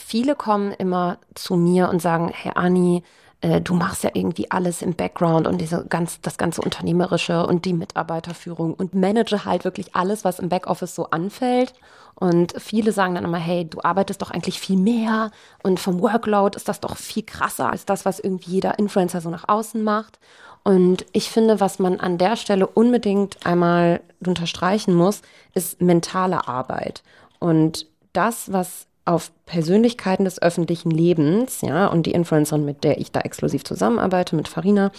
Viele 0.00 0.34
kommen 0.34 0.72
immer 0.72 1.18
zu 1.34 1.56
mir 1.56 1.88
und 1.88 2.00
sagen, 2.00 2.30
hey 2.32 2.52
Anni, 2.54 3.02
äh, 3.42 3.60
du 3.60 3.74
machst 3.74 4.04
ja 4.04 4.10
irgendwie 4.14 4.50
alles 4.50 4.82
im 4.82 4.94
Background 4.94 5.46
und 5.46 5.60
diese 5.60 5.84
ganz, 5.84 6.20
das 6.20 6.38
ganze 6.38 6.62
Unternehmerische 6.62 7.46
und 7.46 7.64
die 7.64 7.74
Mitarbeiterführung 7.74 8.74
und 8.74 8.94
manage 8.94 9.44
halt 9.44 9.64
wirklich 9.64 9.94
alles, 9.94 10.24
was 10.24 10.38
im 10.38 10.48
Backoffice 10.48 10.94
so 10.94 11.10
anfällt. 11.10 11.74
Und 12.14 12.54
viele 12.58 12.92
sagen 12.92 13.14
dann 13.14 13.24
immer, 13.24 13.38
hey, 13.38 13.64
du 13.64 13.80
arbeitest 13.82 14.22
doch 14.22 14.30
eigentlich 14.30 14.60
viel 14.60 14.76
mehr 14.78 15.30
und 15.62 15.80
vom 15.80 16.00
Workload 16.00 16.56
ist 16.56 16.68
das 16.68 16.80
doch 16.80 16.96
viel 16.96 17.24
krasser 17.24 17.70
als 17.70 17.84
das, 17.84 18.04
was 18.04 18.20
irgendwie 18.20 18.52
jeder 18.52 18.78
Influencer 18.78 19.20
so 19.20 19.28
nach 19.28 19.48
außen 19.48 19.82
macht. 19.82 20.18
Und 20.62 21.04
ich 21.12 21.28
finde, 21.30 21.58
was 21.58 21.80
man 21.80 21.98
an 21.98 22.18
der 22.18 22.36
Stelle 22.36 22.68
unbedingt 22.68 23.44
einmal 23.44 24.00
unterstreichen 24.24 24.94
muss, 24.94 25.22
ist 25.54 25.82
mentale 25.82 26.46
Arbeit. 26.46 27.02
Und 27.40 27.86
das, 28.12 28.52
was 28.52 28.86
auf 29.04 29.32
Persönlichkeiten 29.46 30.24
des 30.24 30.40
öffentlichen 30.40 30.90
Lebens, 30.90 31.60
ja, 31.62 31.86
und 31.86 32.06
die 32.06 32.12
Influencerin, 32.12 32.64
mit 32.64 32.84
der 32.84 32.98
ich 32.98 33.10
da 33.10 33.20
exklusiv 33.20 33.64
zusammenarbeite, 33.64 34.36
mit 34.36 34.48
Farina, 34.48 34.92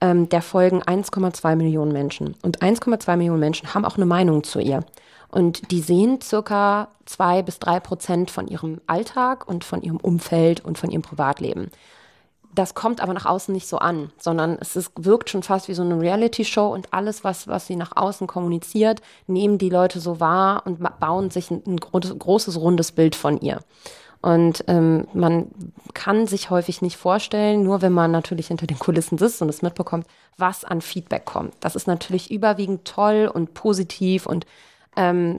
ähm, 0.00 0.28
der 0.28 0.42
folgen 0.42 0.82
1,2 0.82 1.56
Millionen 1.56 1.92
Menschen. 1.92 2.36
Und 2.42 2.62
1,2 2.62 3.16
Millionen 3.16 3.40
Menschen 3.40 3.74
haben 3.74 3.84
auch 3.84 3.96
eine 3.96 4.06
Meinung 4.06 4.44
zu 4.44 4.60
ihr. 4.60 4.84
Und 5.30 5.70
die 5.70 5.80
sehen 5.80 6.20
circa 6.22 6.88
zwei 7.04 7.42
bis 7.42 7.58
drei 7.58 7.80
Prozent 7.80 8.30
von 8.30 8.48
ihrem 8.48 8.80
Alltag 8.86 9.48
und 9.48 9.64
von 9.64 9.82
ihrem 9.82 9.98
Umfeld 9.98 10.64
und 10.64 10.78
von 10.78 10.90
ihrem 10.90 11.02
Privatleben. 11.02 11.70
Das 12.58 12.74
kommt 12.74 13.00
aber 13.00 13.14
nach 13.14 13.24
außen 13.24 13.54
nicht 13.54 13.68
so 13.68 13.78
an, 13.78 14.10
sondern 14.18 14.58
es 14.60 14.74
ist, 14.74 14.90
wirkt 14.96 15.30
schon 15.30 15.44
fast 15.44 15.68
wie 15.68 15.74
so 15.74 15.82
eine 15.82 16.00
Reality-Show 16.00 16.66
und 16.66 16.92
alles, 16.92 17.22
was, 17.22 17.46
was 17.46 17.68
sie 17.68 17.76
nach 17.76 17.92
außen 17.94 18.26
kommuniziert, 18.26 19.00
nehmen 19.28 19.58
die 19.58 19.68
Leute 19.68 20.00
so 20.00 20.18
wahr 20.18 20.64
und 20.66 20.80
bauen 20.98 21.30
sich 21.30 21.52
ein, 21.52 21.62
ein 21.64 21.76
großes, 21.76 22.58
rundes 22.58 22.90
Bild 22.90 23.14
von 23.14 23.40
ihr. 23.40 23.60
Und 24.22 24.64
ähm, 24.66 25.06
man 25.12 25.52
kann 25.94 26.26
sich 26.26 26.50
häufig 26.50 26.82
nicht 26.82 26.96
vorstellen, 26.96 27.62
nur 27.62 27.80
wenn 27.80 27.92
man 27.92 28.10
natürlich 28.10 28.48
hinter 28.48 28.66
den 28.66 28.80
Kulissen 28.80 29.18
sitzt 29.18 29.40
und 29.40 29.48
es 29.48 29.62
mitbekommt, 29.62 30.08
was 30.36 30.64
an 30.64 30.80
Feedback 30.80 31.26
kommt. 31.26 31.54
Das 31.60 31.76
ist 31.76 31.86
natürlich 31.86 32.28
überwiegend 32.32 32.84
toll 32.84 33.30
und 33.32 33.54
positiv 33.54 34.26
und 34.26 34.46
ähm, 34.96 35.38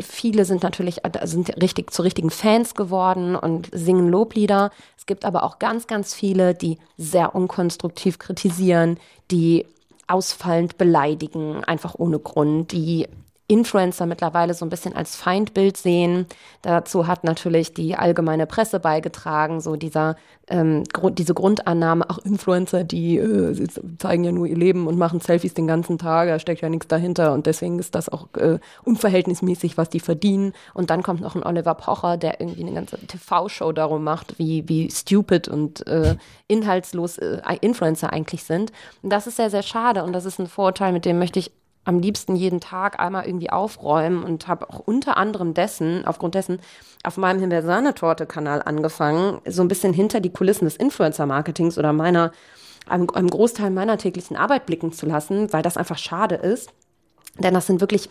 viele 0.00 0.44
sind 0.44 0.62
natürlich 0.62 1.02
sind 1.24 1.60
richtig 1.60 1.92
zu 1.92 2.02
richtigen 2.02 2.30
Fans 2.30 2.74
geworden 2.74 3.36
und 3.36 3.68
singen 3.72 4.08
Loblieder. 4.08 4.70
Es 4.96 5.06
gibt 5.06 5.24
aber 5.24 5.42
auch 5.42 5.58
ganz, 5.58 5.86
ganz 5.86 6.14
viele, 6.14 6.54
die 6.54 6.78
sehr 6.96 7.34
unkonstruktiv 7.34 8.18
kritisieren, 8.18 8.98
die 9.30 9.66
ausfallend 10.06 10.78
beleidigen, 10.78 11.64
einfach 11.64 11.94
ohne 11.96 12.18
Grund, 12.18 12.72
die 12.72 13.08
Influencer 13.46 14.06
mittlerweile 14.06 14.54
so 14.54 14.64
ein 14.64 14.70
bisschen 14.70 14.96
als 14.96 15.16
Feindbild 15.16 15.76
sehen. 15.76 16.26
Dazu 16.62 17.06
hat 17.06 17.24
natürlich 17.24 17.74
die 17.74 17.94
allgemeine 17.94 18.46
Presse 18.46 18.80
beigetragen, 18.80 19.60
so 19.60 19.76
dieser 19.76 20.16
ähm, 20.48 20.84
Grund, 20.92 21.18
diese 21.18 21.34
Grundannahme, 21.34 22.08
auch 22.08 22.18
Influencer, 22.18 22.84
die 22.84 23.18
äh, 23.18 23.68
zeigen 23.98 24.24
ja 24.24 24.32
nur 24.32 24.46
ihr 24.46 24.56
Leben 24.56 24.86
und 24.86 24.96
machen 24.96 25.20
Selfies 25.20 25.52
den 25.52 25.66
ganzen 25.66 25.98
Tag, 25.98 26.28
da 26.28 26.38
steckt 26.38 26.62
ja 26.62 26.70
nichts 26.70 26.88
dahinter 26.88 27.34
und 27.34 27.44
deswegen 27.44 27.78
ist 27.78 27.94
das 27.94 28.08
auch 28.08 28.28
äh, 28.34 28.58
unverhältnismäßig, 28.82 29.76
was 29.76 29.90
die 29.90 30.00
verdienen. 30.00 30.54
Und 30.72 30.88
dann 30.88 31.02
kommt 31.02 31.20
noch 31.20 31.34
ein 31.34 31.44
Oliver 31.44 31.74
Pocher, 31.74 32.16
der 32.16 32.40
irgendwie 32.40 32.62
eine 32.62 32.72
ganze 32.72 32.98
TV-Show 32.98 33.72
darum 33.72 34.04
macht, 34.04 34.38
wie, 34.38 34.66
wie 34.68 34.90
stupid 34.90 35.48
und 35.48 35.86
äh, 35.86 36.16
inhaltslos 36.48 37.18
äh, 37.18 37.40
Influencer 37.60 38.10
eigentlich 38.10 38.44
sind. 38.44 38.72
Und 39.02 39.10
das 39.10 39.26
ist 39.26 39.36
sehr, 39.36 39.50
sehr 39.50 39.62
schade 39.62 40.02
und 40.02 40.14
das 40.14 40.24
ist 40.24 40.38
ein 40.38 40.46
Vorurteil, 40.46 40.92
mit 40.92 41.04
dem 41.04 41.18
möchte 41.18 41.38
ich 41.38 41.52
am 41.84 41.98
liebsten 41.98 42.34
jeden 42.36 42.60
Tag 42.60 42.98
einmal 42.98 43.26
irgendwie 43.26 43.50
aufräumen 43.50 44.24
und 44.24 44.48
habe 44.48 44.68
auch 44.70 44.80
unter 44.80 45.16
anderem 45.16 45.54
dessen, 45.54 46.06
aufgrund 46.06 46.34
dessen, 46.34 46.60
auf 47.02 47.16
meinem 47.16 47.40
Himbeersahne-Torte-Kanal 47.40 48.62
angefangen, 48.62 49.40
so 49.46 49.62
ein 49.62 49.68
bisschen 49.68 49.92
hinter 49.92 50.20
die 50.20 50.32
Kulissen 50.32 50.64
des 50.64 50.76
Influencer-Marketings 50.76 51.76
oder 51.78 51.92
meiner, 51.92 52.32
einem, 52.88 53.10
einem 53.10 53.28
Großteil 53.28 53.70
meiner 53.70 53.98
täglichen 53.98 54.36
Arbeit 54.36 54.66
blicken 54.66 54.92
zu 54.92 55.06
lassen, 55.06 55.52
weil 55.52 55.62
das 55.62 55.76
einfach 55.76 55.98
schade 55.98 56.36
ist. 56.36 56.70
Denn 57.38 57.52
das 57.52 57.66
sind 57.66 57.80
wirklich 57.80 58.08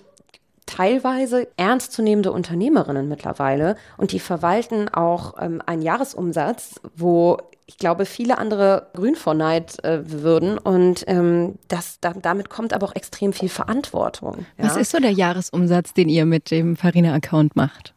teilweise 0.65 1.47
ernstzunehmende 1.57 2.31
Unternehmerinnen 2.31 3.07
mittlerweile 3.07 3.75
und 3.97 4.11
die 4.11 4.19
verwalten 4.19 4.89
auch 4.89 5.35
ähm, 5.39 5.61
einen 5.65 5.81
Jahresumsatz, 5.81 6.79
wo 6.95 7.37
ich 7.65 7.77
glaube, 7.77 8.05
viele 8.05 8.37
andere 8.37 8.87
grün 8.93 9.15
vor 9.15 9.33
Neid 9.33 9.83
äh, 9.83 10.01
würden. 10.11 10.57
Und 10.57 11.05
ähm, 11.07 11.55
das, 11.69 11.99
da, 12.01 12.13
damit 12.13 12.49
kommt 12.49 12.73
aber 12.73 12.87
auch 12.87 12.95
extrem 12.95 13.33
viel 13.33 13.49
Verantwortung. 13.49 14.45
Ja? 14.57 14.65
Was 14.65 14.75
ist 14.75 14.91
so 14.91 14.99
der 14.99 15.11
Jahresumsatz, 15.11 15.93
den 15.93 16.09
ihr 16.09 16.25
mit 16.25 16.51
dem 16.51 16.75
Farina-Account 16.75 17.55
macht? 17.55 17.93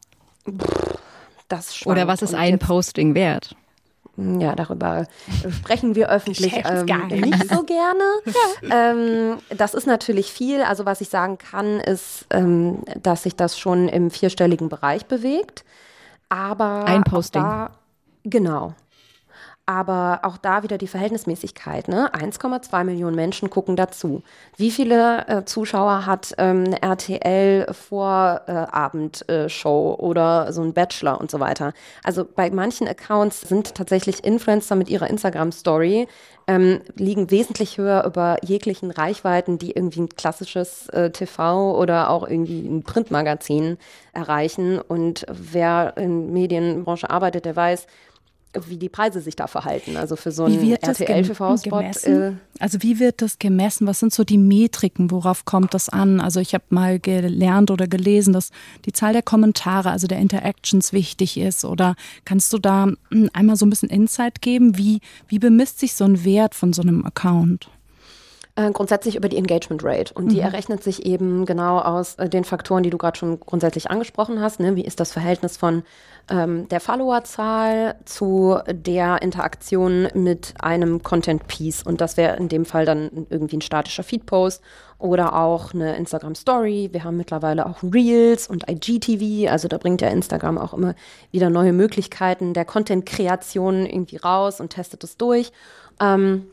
Das 1.48 1.84
Oder 1.84 2.06
was 2.06 2.22
ist 2.22 2.34
ein 2.34 2.58
Posting 2.58 3.14
wert? 3.14 3.56
Ja, 4.16 4.54
darüber 4.54 5.06
sprechen 5.50 5.94
wir 5.94 6.08
öffentlich 6.08 6.54
ähm, 6.54 6.84
nicht 7.20 7.50
so 7.50 7.62
gerne. 7.64 8.02
ja. 8.62 8.90
ähm, 8.90 9.38
das 9.50 9.74
ist 9.74 9.86
natürlich 9.86 10.32
viel. 10.32 10.62
Also 10.62 10.86
was 10.86 11.02
ich 11.02 11.10
sagen 11.10 11.36
kann, 11.36 11.80
ist, 11.80 12.26
ähm, 12.30 12.78
dass 13.02 13.24
sich 13.24 13.36
das 13.36 13.58
schon 13.58 13.88
im 13.88 14.10
vierstelligen 14.10 14.70
Bereich 14.70 15.04
bewegt. 15.04 15.64
Aber 16.30 16.86
ein 16.86 17.04
Posting. 17.04 17.42
Da, 17.42 17.70
genau. 18.24 18.74
Aber 19.66 20.20
auch 20.22 20.36
da 20.36 20.62
wieder 20.62 20.78
die 20.78 20.86
Verhältnismäßigkeit. 20.86 21.88
Ne? 21.88 22.08
1,2 22.14 22.84
Millionen 22.84 23.16
Menschen 23.16 23.50
gucken 23.50 23.74
dazu. 23.74 24.22
Wie 24.56 24.70
viele 24.70 25.26
äh, 25.26 25.44
Zuschauer 25.44 26.06
hat 26.06 26.34
ähm, 26.38 26.72
RTL 26.72 27.66
Vorabendshow 27.72 29.26
äh, 29.98 30.02
oder 30.02 30.52
so 30.52 30.62
ein 30.62 30.72
Bachelor 30.72 31.20
und 31.20 31.32
so 31.32 31.40
weiter? 31.40 31.72
Also 32.04 32.24
bei 32.24 32.48
manchen 32.50 32.86
Accounts 32.86 33.40
sind 33.40 33.74
tatsächlich 33.74 34.24
Influencer 34.24 34.76
mit 34.76 34.88
ihrer 34.88 35.10
Instagram-Story 35.10 36.06
ähm, 36.48 36.80
liegen 36.94 37.30
wesentlich 37.30 37.78
höher 37.78 38.04
über 38.04 38.36
jeglichen 38.44 38.90
Reichweiten, 38.90 39.58
die 39.58 39.72
irgendwie 39.72 40.02
ein 40.02 40.08
klassisches 40.08 40.88
äh, 40.90 41.10
TV 41.10 41.76
oder 41.76 42.10
auch 42.10 42.28
irgendwie 42.28 42.66
ein 42.66 42.82
Printmagazin 42.84 43.78
erreichen. 44.12 44.78
Und 44.78 45.26
wer 45.28 45.96
in 45.96 46.32
Medienbranche 46.32 47.10
arbeitet, 47.10 47.46
der 47.46 47.56
weiß, 47.56 47.86
wie 48.68 48.76
die 48.76 48.88
Preise 48.88 49.20
sich 49.20 49.36
da 49.36 49.46
verhalten. 49.46 49.96
Also 49.96 50.16
für 50.16 50.32
so 50.32 50.44
einen 50.44 50.72
RTL-TV-Spot. 50.72 51.80
Äh 51.80 52.32
also 52.58 52.82
wie 52.82 52.98
wird 52.98 53.22
das 53.22 53.38
gemessen? 53.38 53.86
Was 53.86 54.00
sind 54.00 54.12
so 54.12 54.24
die 54.24 54.38
Metriken? 54.38 55.10
Worauf 55.10 55.44
kommt 55.44 55.74
das 55.74 55.88
an? 55.88 56.20
Also 56.20 56.40
ich 56.40 56.54
habe 56.54 56.64
mal 56.70 56.98
gelernt 56.98 57.70
oder 57.70 57.86
gelesen, 57.86 58.32
dass 58.32 58.50
die 58.84 58.92
Zahl 58.92 59.12
der 59.12 59.22
Kommentare, 59.22 59.90
also 59.90 60.06
der 60.06 60.18
Interactions 60.18 60.92
wichtig 60.92 61.36
ist. 61.36 61.64
Oder 61.64 61.94
kannst 62.24 62.52
du 62.52 62.58
da 62.58 62.88
hm, 63.10 63.30
einmal 63.32 63.56
so 63.56 63.66
ein 63.66 63.70
bisschen 63.70 63.90
Insight 63.90 64.40
geben? 64.40 64.76
Wie, 64.76 65.00
wie 65.28 65.38
bemisst 65.38 65.80
sich 65.80 65.94
so 65.94 66.04
ein 66.04 66.24
Wert 66.24 66.54
von 66.54 66.72
so 66.72 66.82
einem 66.82 67.04
Account? 67.04 67.68
Äh, 68.58 68.72
grundsätzlich 68.72 69.16
über 69.16 69.28
die 69.28 69.36
Engagement 69.36 69.84
Rate. 69.84 70.14
Und 70.14 70.32
die 70.32 70.36
mhm. 70.36 70.44
errechnet 70.44 70.82
sich 70.82 71.04
eben 71.04 71.44
genau 71.44 71.78
aus 71.78 72.14
äh, 72.14 72.26
den 72.26 72.42
Faktoren, 72.42 72.82
die 72.82 72.88
du 72.88 72.96
gerade 72.96 73.18
schon 73.18 73.38
grundsätzlich 73.38 73.90
angesprochen 73.90 74.40
hast. 74.40 74.60
Ne? 74.60 74.76
Wie 74.76 74.84
ist 74.84 74.98
das 74.98 75.12
Verhältnis 75.12 75.58
von 75.58 75.82
ähm, 76.30 76.66
der 76.70 76.80
Followerzahl 76.80 77.96
zu 78.06 78.58
der 78.66 79.20
Interaktion 79.20 80.08
mit 80.14 80.54
einem 80.58 81.02
Content 81.02 81.46
Piece? 81.48 81.82
Und 81.82 82.00
das 82.00 82.16
wäre 82.16 82.38
in 82.38 82.48
dem 82.48 82.64
Fall 82.64 82.86
dann 82.86 83.26
irgendwie 83.28 83.58
ein 83.58 83.60
statischer 83.60 84.02
Feed-Post 84.02 84.62
oder 84.98 85.36
auch 85.36 85.74
eine 85.74 85.94
Instagram 85.96 86.34
Story. 86.34 86.88
Wir 86.92 87.04
haben 87.04 87.18
mittlerweile 87.18 87.66
auch 87.66 87.82
Reels 87.82 88.48
und 88.48 88.64
IGTV. 88.70 89.52
Also 89.52 89.68
da 89.68 89.76
bringt 89.76 90.00
ja 90.00 90.08
Instagram 90.08 90.56
auch 90.56 90.72
immer 90.72 90.94
wieder 91.30 91.50
neue 91.50 91.74
Möglichkeiten 91.74 92.54
der 92.54 92.64
Content-Kreation 92.64 93.84
irgendwie 93.84 94.16
raus 94.16 94.62
und 94.62 94.70
testet 94.70 95.04
es 95.04 95.18
durch. 95.18 95.52
Ähm, 96.00 96.46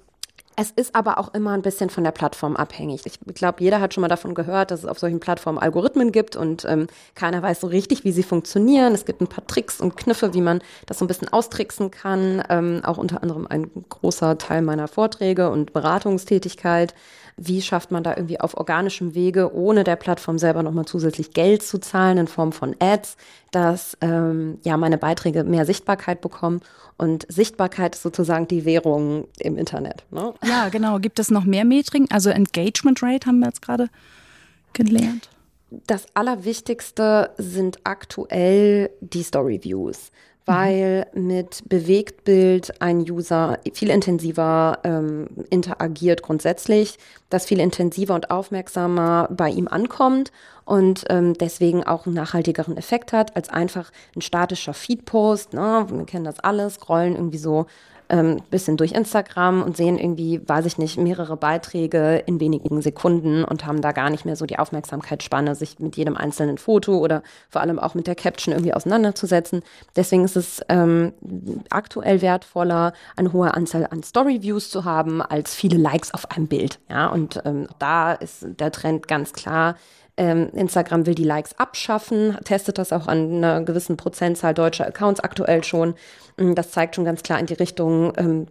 es 0.55 0.71
ist 0.71 0.95
aber 0.95 1.17
auch 1.17 1.33
immer 1.33 1.51
ein 1.51 1.61
bisschen 1.61 1.89
von 1.89 2.03
der 2.03 2.11
Plattform 2.11 2.55
abhängig. 2.55 3.05
Ich 3.05 3.19
glaube, 3.33 3.63
jeder 3.63 3.81
hat 3.81 3.93
schon 3.93 4.01
mal 4.01 4.07
davon 4.07 4.35
gehört, 4.35 4.71
dass 4.71 4.81
es 4.81 4.85
auf 4.85 4.99
solchen 4.99 5.19
Plattformen 5.19 5.57
Algorithmen 5.57 6.11
gibt 6.11 6.35
und 6.35 6.65
ähm, 6.65 6.87
keiner 7.15 7.41
weiß 7.41 7.61
so 7.61 7.67
richtig, 7.67 8.03
wie 8.03 8.11
sie 8.11 8.23
funktionieren. 8.23 8.93
Es 8.93 9.05
gibt 9.05 9.21
ein 9.21 9.27
paar 9.27 9.45
Tricks 9.47 9.81
und 9.81 9.97
Kniffe, 9.97 10.33
wie 10.33 10.41
man 10.41 10.61
das 10.85 10.99
so 10.99 11.05
ein 11.05 11.07
bisschen 11.07 11.29
austricksen 11.29 11.91
kann. 11.91 12.43
Ähm, 12.49 12.81
auch 12.83 12.97
unter 12.97 13.21
anderem 13.23 13.47
ein 13.47 13.69
großer 13.89 14.37
Teil 14.37 14.61
meiner 14.61 14.87
Vorträge 14.87 15.49
und 15.49 15.73
Beratungstätigkeit. 15.73 16.93
Wie 17.37 17.61
schafft 17.61 17.91
man 17.91 18.03
da 18.03 18.15
irgendwie 18.15 18.39
auf 18.39 18.55
organischem 18.55 19.15
Wege, 19.15 19.53
ohne 19.53 19.83
der 19.83 19.95
Plattform 19.95 20.37
selber 20.37 20.63
nochmal 20.63 20.85
zusätzlich 20.85 21.33
Geld 21.33 21.63
zu 21.63 21.79
zahlen 21.79 22.17
in 22.17 22.27
Form 22.27 22.51
von 22.51 22.75
Ads, 22.79 23.17
dass 23.51 23.97
ähm, 24.01 24.59
ja 24.63 24.77
meine 24.77 24.97
Beiträge 24.97 25.43
mehr 25.43 25.65
Sichtbarkeit 25.65 26.21
bekommen? 26.21 26.61
Und 26.97 27.25
Sichtbarkeit 27.29 27.95
ist 27.95 28.03
sozusagen 28.03 28.47
die 28.47 28.65
Währung 28.65 29.27
im 29.39 29.57
Internet. 29.57 30.03
Ne? 30.11 30.33
Ja, 30.45 30.69
genau. 30.69 30.99
Gibt 30.99 31.19
es 31.19 31.31
noch 31.31 31.43
mehr 31.43 31.65
Metriken? 31.65 32.07
Also 32.11 32.29
Engagement 32.29 33.01
Rate 33.01 33.27
haben 33.27 33.39
wir 33.39 33.47
jetzt 33.47 33.61
gerade 33.61 33.89
gelernt. 34.73 35.29
Das 35.87 36.05
Allerwichtigste 36.13 37.31
sind 37.37 37.79
aktuell 37.83 38.91
die 39.01 39.23
Story 39.23 39.59
Views 39.63 40.11
weil 40.45 41.07
mit 41.13 41.63
Bewegtbild 41.67 42.81
ein 42.81 42.99
User 42.99 43.59
viel 43.73 43.89
intensiver 43.89 44.79
ähm, 44.83 45.27
interagiert 45.49 46.21
grundsätzlich, 46.21 46.97
das 47.29 47.45
viel 47.45 47.59
intensiver 47.59 48.15
und 48.15 48.29
aufmerksamer 48.31 49.29
bei 49.31 49.49
ihm 49.49 49.67
ankommt 49.67 50.31
und 50.65 51.05
ähm, 51.09 51.33
deswegen 51.33 51.83
auch 51.83 52.05
einen 52.05 52.15
nachhaltigeren 52.15 52.77
Effekt 52.77 53.13
hat 53.13 53.35
als 53.35 53.49
einfach 53.49 53.91
ein 54.15 54.21
statischer 54.21 54.73
Feedpost. 54.73 55.53
Ne? 55.53 55.85
Wir 55.89 56.05
kennen 56.05 56.25
das 56.25 56.39
alles, 56.39 56.75
scrollen 56.75 57.15
irgendwie 57.15 57.37
so 57.37 57.65
ähm, 58.13 58.41
bisschen 58.51 58.77
durch 58.77 58.91
Instagram 58.91 59.63
und 59.63 59.75
sehen 59.75 59.97
irgendwie, 59.97 60.39
weiß 60.47 60.67
ich 60.67 60.77
nicht, 60.77 60.99
mehrere 60.99 61.35
Beiträge 61.35 62.17
in 62.27 62.39
wenigen 62.39 62.79
Sekunden 62.83 63.43
und 63.43 63.65
haben 63.65 63.81
da 63.81 63.91
gar 63.91 64.11
nicht 64.11 64.23
mehr 64.23 64.35
so 64.35 64.45
die 64.45 64.59
Aufmerksamkeitsspanne, 64.59 65.55
sich 65.55 65.79
mit 65.79 65.97
jedem 65.97 66.15
einzelnen 66.15 66.59
Foto 66.59 66.99
oder 66.99 67.23
vor 67.49 67.61
allem 67.61 67.79
auch 67.79 67.95
mit 67.95 68.05
der 68.05 68.13
Caption 68.13 68.53
irgendwie 68.53 68.75
auseinanderzusetzen. 68.75 69.63
Deswegen 69.95 70.25
ist 70.25 70.35
es 70.35 70.61
ähm, 70.69 71.13
aktuell 71.71 72.21
wertvoller, 72.21 72.93
eine 73.15 73.33
hohe 73.33 73.51
Anzahl 73.55 73.87
an 73.89 74.03
Story-Views 74.03 74.69
zu 74.69 74.85
haben, 74.85 75.23
als 75.23 75.55
viele 75.55 75.77
Likes 75.77 76.13
auf 76.13 76.29
einem 76.29 76.45
Bild. 76.45 76.79
Ja, 76.89 77.07
und 77.07 77.41
ähm, 77.45 77.67
da 77.79 78.13
ist 78.13 78.45
der 78.59 78.71
Trend 78.71 79.07
ganz 79.07 79.33
klar, 79.33 79.75
ähm, 80.17 80.49
Instagram 80.53 81.05
will 81.05 81.15
die 81.15 81.23
Likes 81.23 81.57
abschaffen, 81.57 82.37
testet 82.43 82.77
das 82.77 82.93
auch 82.93 83.07
an 83.07 83.37
einer 83.37 83.61
gewissen 83.61 83.97
Prozentzahl 83.97 84.53
deutscher 84.53 84.87
Accounts 84.87 85.19
aktuell 85.19 85.63
schon. 85.63 85.95
Mm, 86.37 86.53
das 86.53 86.71
zeigt 86.71 86.95
schon 86.95 87.05
ganz 87.05 87.23
klar 87.23 87.39
in 87.39 87.47
die 87.47 87.53
Richtung, 87.53 88.13
ähm, 88.17 88.47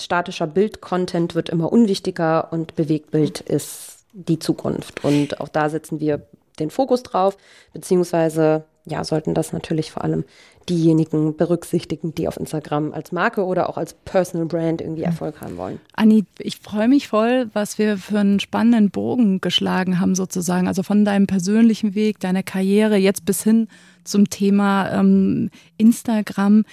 statischer 0.00 0.46
Bild-Content 0.46 1.34
wird 1.34 1.48
immer 1.48 1.72
unwichtiger 1.72 2.52
und 2.52 2.74
Bewegtbild 2.74 3.40
ist 3.40 4.04
die 4.12 4.38
Zukunft. 4.38 5.04
Und 5.04 5.40
auch 5.40 5.48
da 5.48 5.68
setzen 5.68 6.00
wir 6.00 6.26
den 6.58 6.70
Fokus 6.70 7.02
drauf, 7.02 7.36
beziehungsweise 7.72 8.64
ja, 8.86 9.02
sollten 9.02 9.34
das 9.34 9.52
natürlich 9.52 9.90
vor 9.90 10.04
allem 10.04 10.24
diejenigen 10.68 11.36
berücksichtigen, 11.36 12.14
die 12.14 12.28
auf 12.28 12.36
Instagram 12.36 12.92
als 12.92 13.12
Marke 13.12 13.44
oder 13.44 13.68
auch 13.68 13.76
als 13.76 13.94
Personal 13.94 14.46
Brand 14.46 14.80
irgendwie. 14.80 15.02
Erfolg 15.02 15.40
haben 15.40 15.56
wollen. 15.56 15.80
Anni, 15.94 16.24
ich 16.38 16.58
freue 16.58 16.88
mich 16.88 17.08
voll, 17.08 17.50
was 17.52 17.78
wir 17.78 17.98
für 17.98 18.18
einen 18.18 18.40
spannenden 18.40 18.90
Bogen 18.90 19.40
geschlagen 19.40 20.00
haben 20.00 20.14
sozusagen. 20.14 20.66
Also 20.66 20.82
von 20.82 21.04
deinem 21.04 21.26
persönlichen 21.26 21.94
Weg, 21.94 22.20
deiner 22.20 22.42
Karriere 22.42 22.96
jetzt 22.96 23.24
bis 23.24 23.42
hin 23.42 23.68
zum 24.04 24.30
Thema 24.30 24.90
ähm, 24.92 25.50
Instagram. 25.76 26.64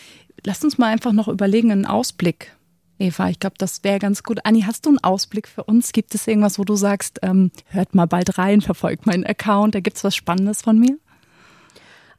Lass 0.45 0.63
uns 0.63 0.77
mal 0.77 0.91
einfach 0.91 1.13
noch 1.13 1.27
überlegen, 1.27 1.71
einen 1.71 1.85
Ausblick. 1.85 2.55
Eva, 2.99 3.29
ich 3.29 3.39
glaube, 3.39 3.55
das 3.57 3.83
wäre 3.83 3.99
ganz 3.99 4.23
gut. 4.23 4.45
Anni, 4.45 4.61
hast 4.61 4.85
du 4.85 4.89
einen 4.89 5.03
Ausblick 5.03 5.47
für 5.47 5.63
uns? 5.63 5.91
Gibt 5.91 6.13
es 6.13 6.27
irgendwas, 6.27 6.59
wo 6.59 6.63
du 6.63 6.75
sagst, 6.75 7.19
ähm, 7.23 7.51
hört 7.65 7.95
mal 7.95 8.05
bald 8.05 8.37
rein, 8.37 8.61
verfolgt 8.61 9.07
meinen 9.07 9.25
Account, 9.25 9.73
da 9.73 9.79
gibt 9.79 9.97
es 9.97 10.03
was 10.03 10.15
Spannendes 10.15 10.61
von 10.61 10.79
mir? 10.79 10.97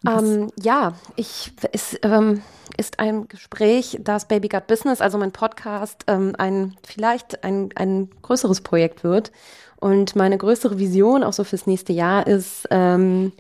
Ähm, 0.07 0.51
ja, 0.61 0.95
ich, 1.17 1.53
es 1.73 1.99
ähm, 2.03 2.43
ist 2.77 2.99
ein 2.99 3.29
Gespräch, 3.29 3.99
das 4.01 4.27
Baby 4.27 4.49
Got 4.49 4.67
Business, 4.67 5.01
also 5.01 5.19
mein 5.19 5.33
Podcast, 5.33 6.05
ähm, 6.09 6.35
ein 6.39 6.77
vielleicht 6.83 7.45
ein, 7.45 7.71
ein 7.75 8.11
größeres 8.23 8.63
Projekt 8.63 9.05
wird. 9.05 9.33
Und 9.79 10.15
meine 10.15 10.39
größere 10.39 10.79
Vision 10.79 11.25
auch 11.25 11.33
so 11.33 11.45
fürs 11.45 11.67
nächste 11.67 11.93
Jahr 11.93 12.27
ist, 12.27 12.69
ähm, 12.71 13.33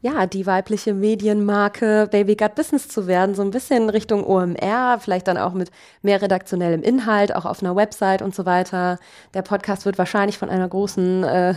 ja, 0.00 0.26
die 0.26 0.46
weibliche 0.46 0.94
Medienmarke 0.94 2.08
Baby 2.10 2.36
Got 2.36 2.54
Business 2.54 2.88
zu 2.88 3.06
werden, 3.06 3.34
so 3.34 3.42
ein 3.42 3.50
bisschen 3.50 3.90
Richtung 3.90 4.24
OMR, 4.24 4.98
vielleicht 5.00 5.26
dann 5.26 5.36
auch 5.38 5.54
mit 5.54 5.70
mehr 6.02 6.22
redaktionellem 6.22 6.82
Inhalt, 6.82 7.34
auch 7.34 7.44
auf 7.44 7.62
einer 7.62 7.74
Website 7.74 8.22
und 8.22 8.34
so 8.34 8.46
weiter. 8.46 8.98
Der 9.34 9.42
Podcast 9.42 9.86
wird 9.86 9.98
wahrscheinlich 9.98 10.38
von 10.38 10.50
einer 10.50 10.68
großen 10.68 11.24
äh, 11.24 11.54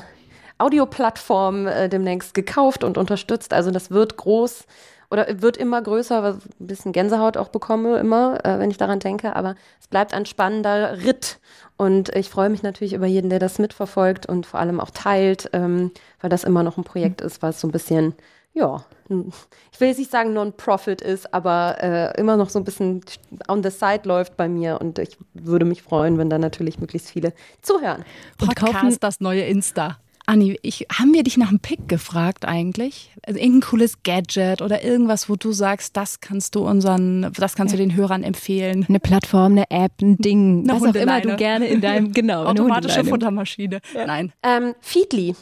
Audioplattform 0.61 1.67
äh, 1.67 1.89
demnächst 1.89 2.33
gekauft 2.33 2.83
und 2.83 2.97
unterstützt. 2.97 3.53
Also 3.53 3.71
das 3.71 3.91
wird 3.91 4.17
groß 4.17 4.65
oder 5.11 5.41
wird 5.41 5.57
immer 5.57 5.81
größer, 5.81 6.23
was 6.23 6.35
ein 6.35 6.67
bisschen 6.67 6.93
Gänsehaut 6.93 7.35
auch 7.35 7.49
bekomme 7.49 7.97
immer, 7.97 8.43
äh, 8.45 8.59
wenn 8.59 8.71
ich 8.71 8.77
daran 8.77 8.99
denke. 8.99 9.35
Aber 9.35 9.55
es 9.79 9.87
bleibt 9.87 10.13
ein 10.13 10.25
spannender 10.25 11.03
Ritt. 11.03 11.39
Und 11.75 12.15
ich 12.15 12.29
freue 12.29 12.49
mich 12.49 12.63
natürlich 12.63 12.93
über 12.93 13.07
jeden, 13.07 13.29
der 13.29 13.39
das 13.39 13.59
mitverfolgt 13.59 14.25
und 14.25 14.45
vor 14.45 14.59
allem 14.59 14.79
auch 14.79 14.91
teilt, 14.91 15.49
ähm, 15.51 15.91
weil 16.21 16.29
das 16.29 16.43
immer 16.43 16.63
noch 16.63 16.77
ein 16.77 16.83
Projekt 16.83 17.21
ist, 17.21 17.41
was 17.41 17.59
so 17.59 17.67
ein 17.67 17.71
bisschen, 17.71 18.13
ja, 18.53 18.85
ich 19.09 19.79
will 19.79 19.89
jetzt 19.89 19.97
nicht 19.97 20.11
sagen 20.11 20.31
Non-Profit 20.31 21.01
ist, 21.01 21.33
aber 21.33 21.77
äh, 21.81 22.17
immer 22.19 22.37
noch 22.37 22.49
so 22.49 22.59
ein 22.59 22.63
bisschen 22.63 23.01
on 23.49 23.63
the 23.63 23.69
side 23.69 24.01
läuft 24.03 24.37
bei 24.37 24.47
mir. 24.47 24.79
Und 24.79 24.99
ich 24.99 25.17
würde 25.33 25.65
mich 25.65 25.81
freuen, 25.81 26.17
wenn 26.17 26.29
da 26.29 26.37
natürlich 26.37 26.79
möglichst 26.79 27.09
viele 27.09 27.33
zuhören. 27.61 28.05
Und 28.39 28.47
Podcast, 28.47 28.73
kaufen 28.73 28.97
das 29.01 29.19
neue 29.19 29.41
Insta. 29.41 29.97
Anni, 30.31 30.57
ich, 30.61 30.87
haben 30.97 31.13
wir 31.13 31.23
dich 31.23 31.35
nach 31.35 31.49
einem 31.49 31.59
Pick 31.59 31.89
gefragt 31.89 32.45
eigentlich? 32.45 33.11
Also 33.27 33.37
irgendein 33.37 33.69
cooles 33.69 34.01
Gadget 34.03 34.61
oder 34.61 34.81
irgendwas, 34.81 35.27
wo 35.27 35.35
du 35.35 35.51
sagst, 35.51 35.97
das 35.97 36.21
kannst 36.21 36.55
du 36.55 36.65
unseren, 36.65 37.33
das 37.33 37.55
kannst 37.55 37.73
du 37.73 37.77
den 37.77 37.93
Hörern 37.95 38.23
empfehlen. 38.23 38.85
Eine 38.87 39.01
Plattform, 39.01 39.51
eine 39.51 39.69
App, 39.69 39.91
ein 40.01 40.17
Ding, 40.17 40.69
eine 40.69 40.79
was 40.79 40.89
auch 40.89 40.95
immer 40.95 41.19
du 41.19 41.35
gerne 41.35 41.67
in 41.67 41.81
deinem, 41.81 42.11
genau. 42.13 42.45
Automatische 42.45 43.03
Futtermaschine. 43.03 43.81
Ja. 43.93 44.07
Nein. 44.07 44.31
Ähm, 44.41 44.73
Feedly. 44.79 45.35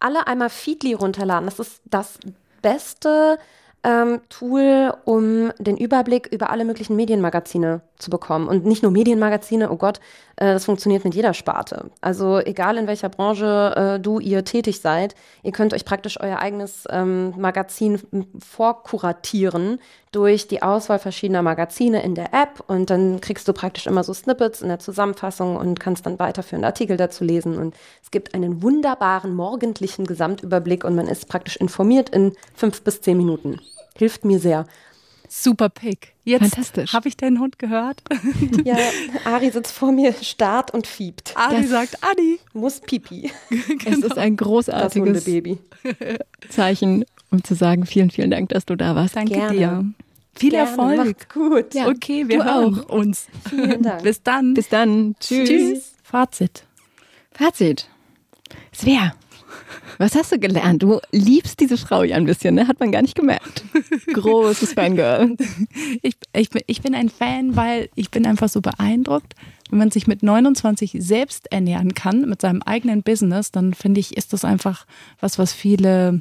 Alle 0.00 0.26
einmal 0.26 0.50
Feedly 0.50 0.94
runterladen. 0.94 1.46
Das 1.46 1.60
ist 1.60 1.80
das 1.84 2.18
beste 2.62 3.38
ähm, 3.86 4.20
Tool, 4.28 4.92
um 5.04 5.52
den 5.60 5.76
Überblick 5.76 6.26
über 6.26 6.50
alle 6.50 6.64
möglichen 6.64 6.96
Medienmagazine 6.96 7.82
zu 7.98 8.10
bekommen. 8.10 8.48
Und 8.48 8.66
nicht 8.66 8.82
nur 8.82 8.90
Medienmagazine, 8.90 9.70
oh 9.70 9.76
Gott, 9.76 10.00
äh, 10.34 10.52
das 10.52 10.64
funktioniert 10.64 11.04
mit 11.04 11.14
jeder 11.14 11.34
Sparte. 11.34 11.90
Also 12.00 12.38
egal 12.40 12.78
in 12.78 12.88
welcher 12.88 13.08
Branche 13.08 13.74
äh, 13.76 14.00
du, 14.00 14.18
ihr 14.18 14.44
tätig 14.44 14.80
seid, 14.80 15.14
ihr 15.44 15.52
könnt 15.52 15.72
euch 15.72 15.84
praktisch 15.84 16.20
euer 16.20 16.38
eigenes 16.38 16.84
ähm, 16.90 17.32
Magazin 17.38 18.00
vorkuratieren 18.44 19.78
durch 20.16 20.48
die 20.48 20.62
Auswahl 20.62 20.98
verschiedener 20.98 21.42
Magazine 21.42 22.02
in 22.02 22.14
der 22.14 22.32
App 22.32 22.64
und 22.68 22.88
dann 22.88 23.20
kriegst 23.20 23.46
du 23.48 23.52
praktisch 23.52 23.86
immer 23.86 24.02
so 24.02 24.14
Snippets 24.14 24.62
in 24.62 24.68
der 24.68 24.78
Zusammenfassung 24.78 25.56
und 25.56 25.78
kannst 25.78 26.06
dann 26.06 26.18
weiterführende 26.18 26.66
Artikel 26.66 26.96
dazu 26.96 27.22
lesen. 27.22 27.58
Und 27.58 27.74
es 28.02 28.10
gibt 28.10 28.32
einen 28.34 28.62
wunderbaren 28.62 29.34
morgendlichen 29.34 30.06
Gesamtüberblick 30.06 30.84
und 30.84 30.94
man 30.94 31.06
ist 31.06 31.28
praktisch 31.28 31.56
informiert 31.56 32.08
in 32.08 32.32
fünf 32.54 32.80
bis 32.80 33.02
zehn 33.02 33.18
Minuten. 33.18 33.60
Hilft 33.94 34.24
mir 34.24 34.38
sehr. 34.38 34.64
Super 35.28 35.68
Pick. 35.68 36.14
Jetzt 36.24 36.40
Fantastisch. 36.40 36.94
Habe 36.94 37.08
ich 37.08 37.18
deinen 37.18 37.38
Hund 37.38 37.58
gehört? 37.58 38.02
Ja, 38.64 38.78
Ari 39.26 39.50
sitzt 39.50 39.72
vor 39.72 39.92
mir, 39.92 40.14
starrt 40.14 40.72
und 40.72 40.86
fiebt. 40.86 41.34
Ari 41.36 41.60
das 41.60 41.70
sagt, 41.70 41.98
Adi 42.00 42.40
muss 42.54 42.80
pipi. 42.80 43.30
genau. 43.50 43.74
Es 43.84 43.98
ist 43.98 44.16
ein 44.16 44.38
großartiges 44.38 45.26
Zeichen, 46.48 47.04
um 47.30 47.44
zu 47.44 47.54
sagen, 47.54 47.84
vielen, 47.84 48.10
vielen 48.10 48.30
Dank, 48.30 48.48
dass 48.48 48.64
du 48.64 48.76
da 48.76 48.94
warst. 48.94 49.14
Danke 49.14 49.34
Gerne. 49.34 49.58
dir. 49.58 49.84
Viel 50.36 50.50
Gerne. 50.50 50.68
Erfolg. 50.70 50.96
Macht's 50.98 51.28
gut. 51.28 51.74
Ja. 51.74 51.88
Okay, 51.88 52.28
wir 52.28 52.38
du 52.38 52.44
hören 52.44 52.80
auch. 52.80 52.88
uns. 52.90 53.26
Vielen 53.48 53.82
Dank. 53.82 54.02
Bis 54.02 54.22
dann. 54.22 54.54
Bis 54.54 54.68
dann. 54.68 55.14
Tschüss. 55.20 55.48
Tschüss. 55.48 55.92
Fazit. 56.02 56.64
Fazit. 57.32 57.88
Svea. 58.74 59.14
Was 59.98 60.14
hast 60.14 60.32
du 60.32 60.38
gelernt? 60.38 60.82
Du 60.82 61.00
liebst 61.10 61.58
diese 61.60 61.78
Frau 61.78 62.02
ja 62.02 62.16
ein 62.16 62.26
bisschen, 62.26 62.54
ne? 62.54 62.68
Hat 62.68 62.80
man 62.80 62.92
gar 62.92 63.00
nicht 63.00 63.14
gemerkt. 63.14 63.64
Großes 64.12 64.74
Fangirl. 64.74 65.36
Ich, 66.02 66.16
ich, 66.34 66.50
ich 66.66 66.82
bin 66.82 66.94
ein 66.94 67.08
Fan, 67.08 67.56
weil 67.56 67.88
ich 67.94 68.10
bin 68.10 68.26
einfach 68.26 68.48
so 68.48 68.60
beeindruckt. 68.60 69.34
Wenn 69.70 69.78
man 69.78 69.90
sich 69.90 70.06
mit 70.06 70.22
29 70.22 70.96
selbst 70.98 71.50
ernähren 71.50 71.94
kann, 71.94 72.28
mit 72.28 72.40
seinem 72.40 72.62
eigenen 72.62 73.02
Business, 73.02 73.50
dann 73.50 73.74
finde 73.74 74.00
ich, 74.00 74.16
ist 74.16 74.32
das 74.32 74.44
einfach 74.44 74.86
was, 75.20 75.38
was 75.38 75.52
viele, 75.52 76.20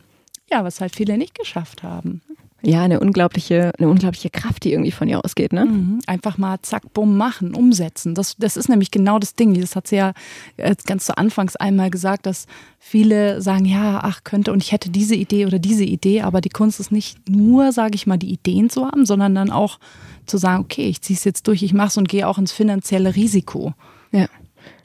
ja, 0.49 0.63
was 0.63 0.79
halt 0.81 0.95
viele 0.95 1.17
nicht 1.17 1.37
geschafft 1.37 1.83
haben. 1.83 2.21
Ja, 2.61 2.81
eine 2.81 2.99
unglaubliche, 2.99 3.71
eine 3.77 3.89
unglaubliche 3.89 4.31
Kraft, 4.31 4.63
die 4.63 4.71
irgendwie 4.71 4.91
von 4.91 5.07
ihr 5.07 5.23
ausgeht, 5.23 5.53
ne? 5.53 5.65
Mhm. 5.65 5.99
Einfach 6.07 6.37
mal 6.37 6.57
zack, 6.63 6.93
bumm, 6.93 7.15
machen, 7.15 7.53
umsetzen. 7.53 8.15
Das, 8.15 8.37
das 8.37 8.57
ist 8.57 8.69
nämlich 8.69 8.89
genau 8.89 9.19
das 9.19 9.35
Ding. 9.35 9.59
Das 9.59 9.75
hat 9.75 9.87
sie 9.87 9.97
ja 9.97 10.13
äh, 10.57 10.75
ganz 10.87 11.05
zu 11.05 11.15
Anfangs 11.17 11.55
einmal 11.55 11.91
gesagt, 11.91 12.25
dass 12.25 12.47
viele 12.79 13.41
sagen, 13.41 13.65
ja, 13.65 13.99
ach, 14.03 14.23
könnte 14.23 14.51
und 14.51 14.63
ich 14.63 14.71
hätte 14.71 14.89
diese 14.89 15.15
Idee 15.15 15.45
oder 15.45 15.59
diese 15.59 15.83
Idee, 15.83 16.21
aber 16.21 16.41
die 16.41 16.49
Kunst 16.49 16.79
ist 16.79 16.91
nicht 16.91 17.29
nur, 17.29 17.71
sage 17.71 17.95
ich 17.95 18.07
mal, 18.07 18.17
die 18.17 18.31
Ideen 18.31 18.69
zu 18.69 18.85
haben, 18.85 19.05
sondern 19.05 19.35
dann 19.35 19.51
auch 19.51 19.79
zu 20.25 20.37
sagen, 20.37 20.63
okay, 20.63 20.87
ich 20.87 21.01
ziehe 21.01 21.17
es 21.17 21.23
jetzt 21.23 21.47
durch, 21.47 21.61
ich 21.61 21.73
mache 21.73 21.89
es 21.89 21.97
und 21.97 22.09
gehe 22.09 22.27
auch 22.27 22.39
ins 22.39 22.51
finanzielle 22.51 23.15
Risiko. 23.15 23.73
Ja. 24.11 24.27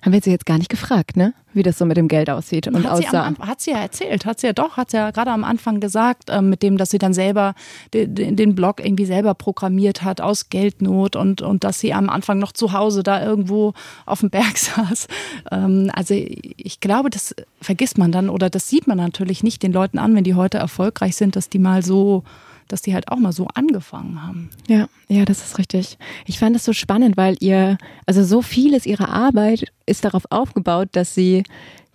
Haben 0.03 0.13
wir 0.13 0.23
sie 0.23 0.31
jetzt 0.31 0.47
gar 0.47 0.57
nicht 0.57 0.71
gefragt, 0.71 1.17
ne? 1.17 1.35
Wie 1.53 1.63
das 1.63 1.77
so 1.77 1.85
mit 1.85 1.97
dem 1.97 2.09
Geld 2.09 2.31
aussieht 2.31 2.67
und 2.69 2.77
hat 2.77 2.87
aussah. 2.87 3.11
Sie 3.11 3.17
am, 3.17 3.39
hat 3.39 3.61
sie 3.61 3.73
ja 3.73 3.79
erzählt, 3.79 4.25
hat 4.25 4.41
sie 4.41 4.47
ja 4.47 4.53
doch, 4.55 4.77
hat 4.77 4.91
sie 4.91 4.97
ja 4.97 5.11
gerade 5.11 5.31
am 5.31 5.45
Anfang 5.45 5.81
gesagt, 5.81 6.31
äh, 6.31 6.41
mit 6.41 6.63
dem, 6.63 6.79
dass 6.79 6.91
sie 6.91 6.99
dann 6.99 7.13
selber 7.13 7.55
den, 7.93 8.37
den 8.37 8.55
Blog 8.55 8.83
irgendwie 8.83 9.05
selber 9.05 9.35
programmiert 9.35 10.03
hat 10.03 10.21
aus 10.21 10.49
Geldnot 10.49 11.17
und, 11.17 11.43
und 11.43 11.65
dass 11.65 11.81
sie 11.81 11.93
am 11.93 12.09
Anfang 12.09 12.39
noch 12.39 12.53
zu 12.53 12.73
Hause 12.73 13.03
da 13.03 13.23
irgendwo 13.23 13.75
auf 14.07 14.21
dem 14.21 14.31
Berg 14.31 14.57
saß. 14.59 15.07
Ähm, 15.51 15.91
also 15.93 16.15
ich 16.15 16.81
glaube, 16.81 17.11
das 17.11 17.35
vergisst 17.61 17.99
man 17.99 18.11
dann 18.11 18.31
oder 18.31 18.49
das 18.49 18.69
sieht 18.69 18.87
man 18.87 18.97
natürlich 18.97 19.43
nicht 19.43 19.63
den 19.63 19.73
Leuten 19.73 19.99
an, 19.99 20.15
wenn 20.15 20.25
die 20.25 20.35
heute 20.35 20.57
erfolgreich 20.57 21.17
sind, 21.17 21.37
dass 21.37 21.51
die 21.51 21.59
mal 21.59 21.83
so 21.83 22.25
dass 22.73 22.83
die 22.83 22.95
halt 22.95 23.11
auch 23.11 23.19
mal 23.19 23.33
so 23.33 23.47
angefangen 23.55 24.23
haben. 24.23 24.51
Ja, 24.69 24.89
ja, 25.09 25.25
das 25.25 25.45
ist 25.45 25.59
richtig. 25.59 25.99
Ich 26.27 26.39
fand 26.39 26.57
es 26.57 26.65
so 26.65 26.73
spannend, 26.73 27.17
weil 27.17 27.37
ihr, 27.41 27.79
also 28.07 28.25
so 28.25 28.43
vieles 28.43 28.87
ihrer 28.87 29.09
Arbeit 29.09 29.73
ist 29.87 30.05
darauf 30.05 30.25
aufgebaut, 30.31 30.89
dass 30.93 31.15
sie, 31.15 31.45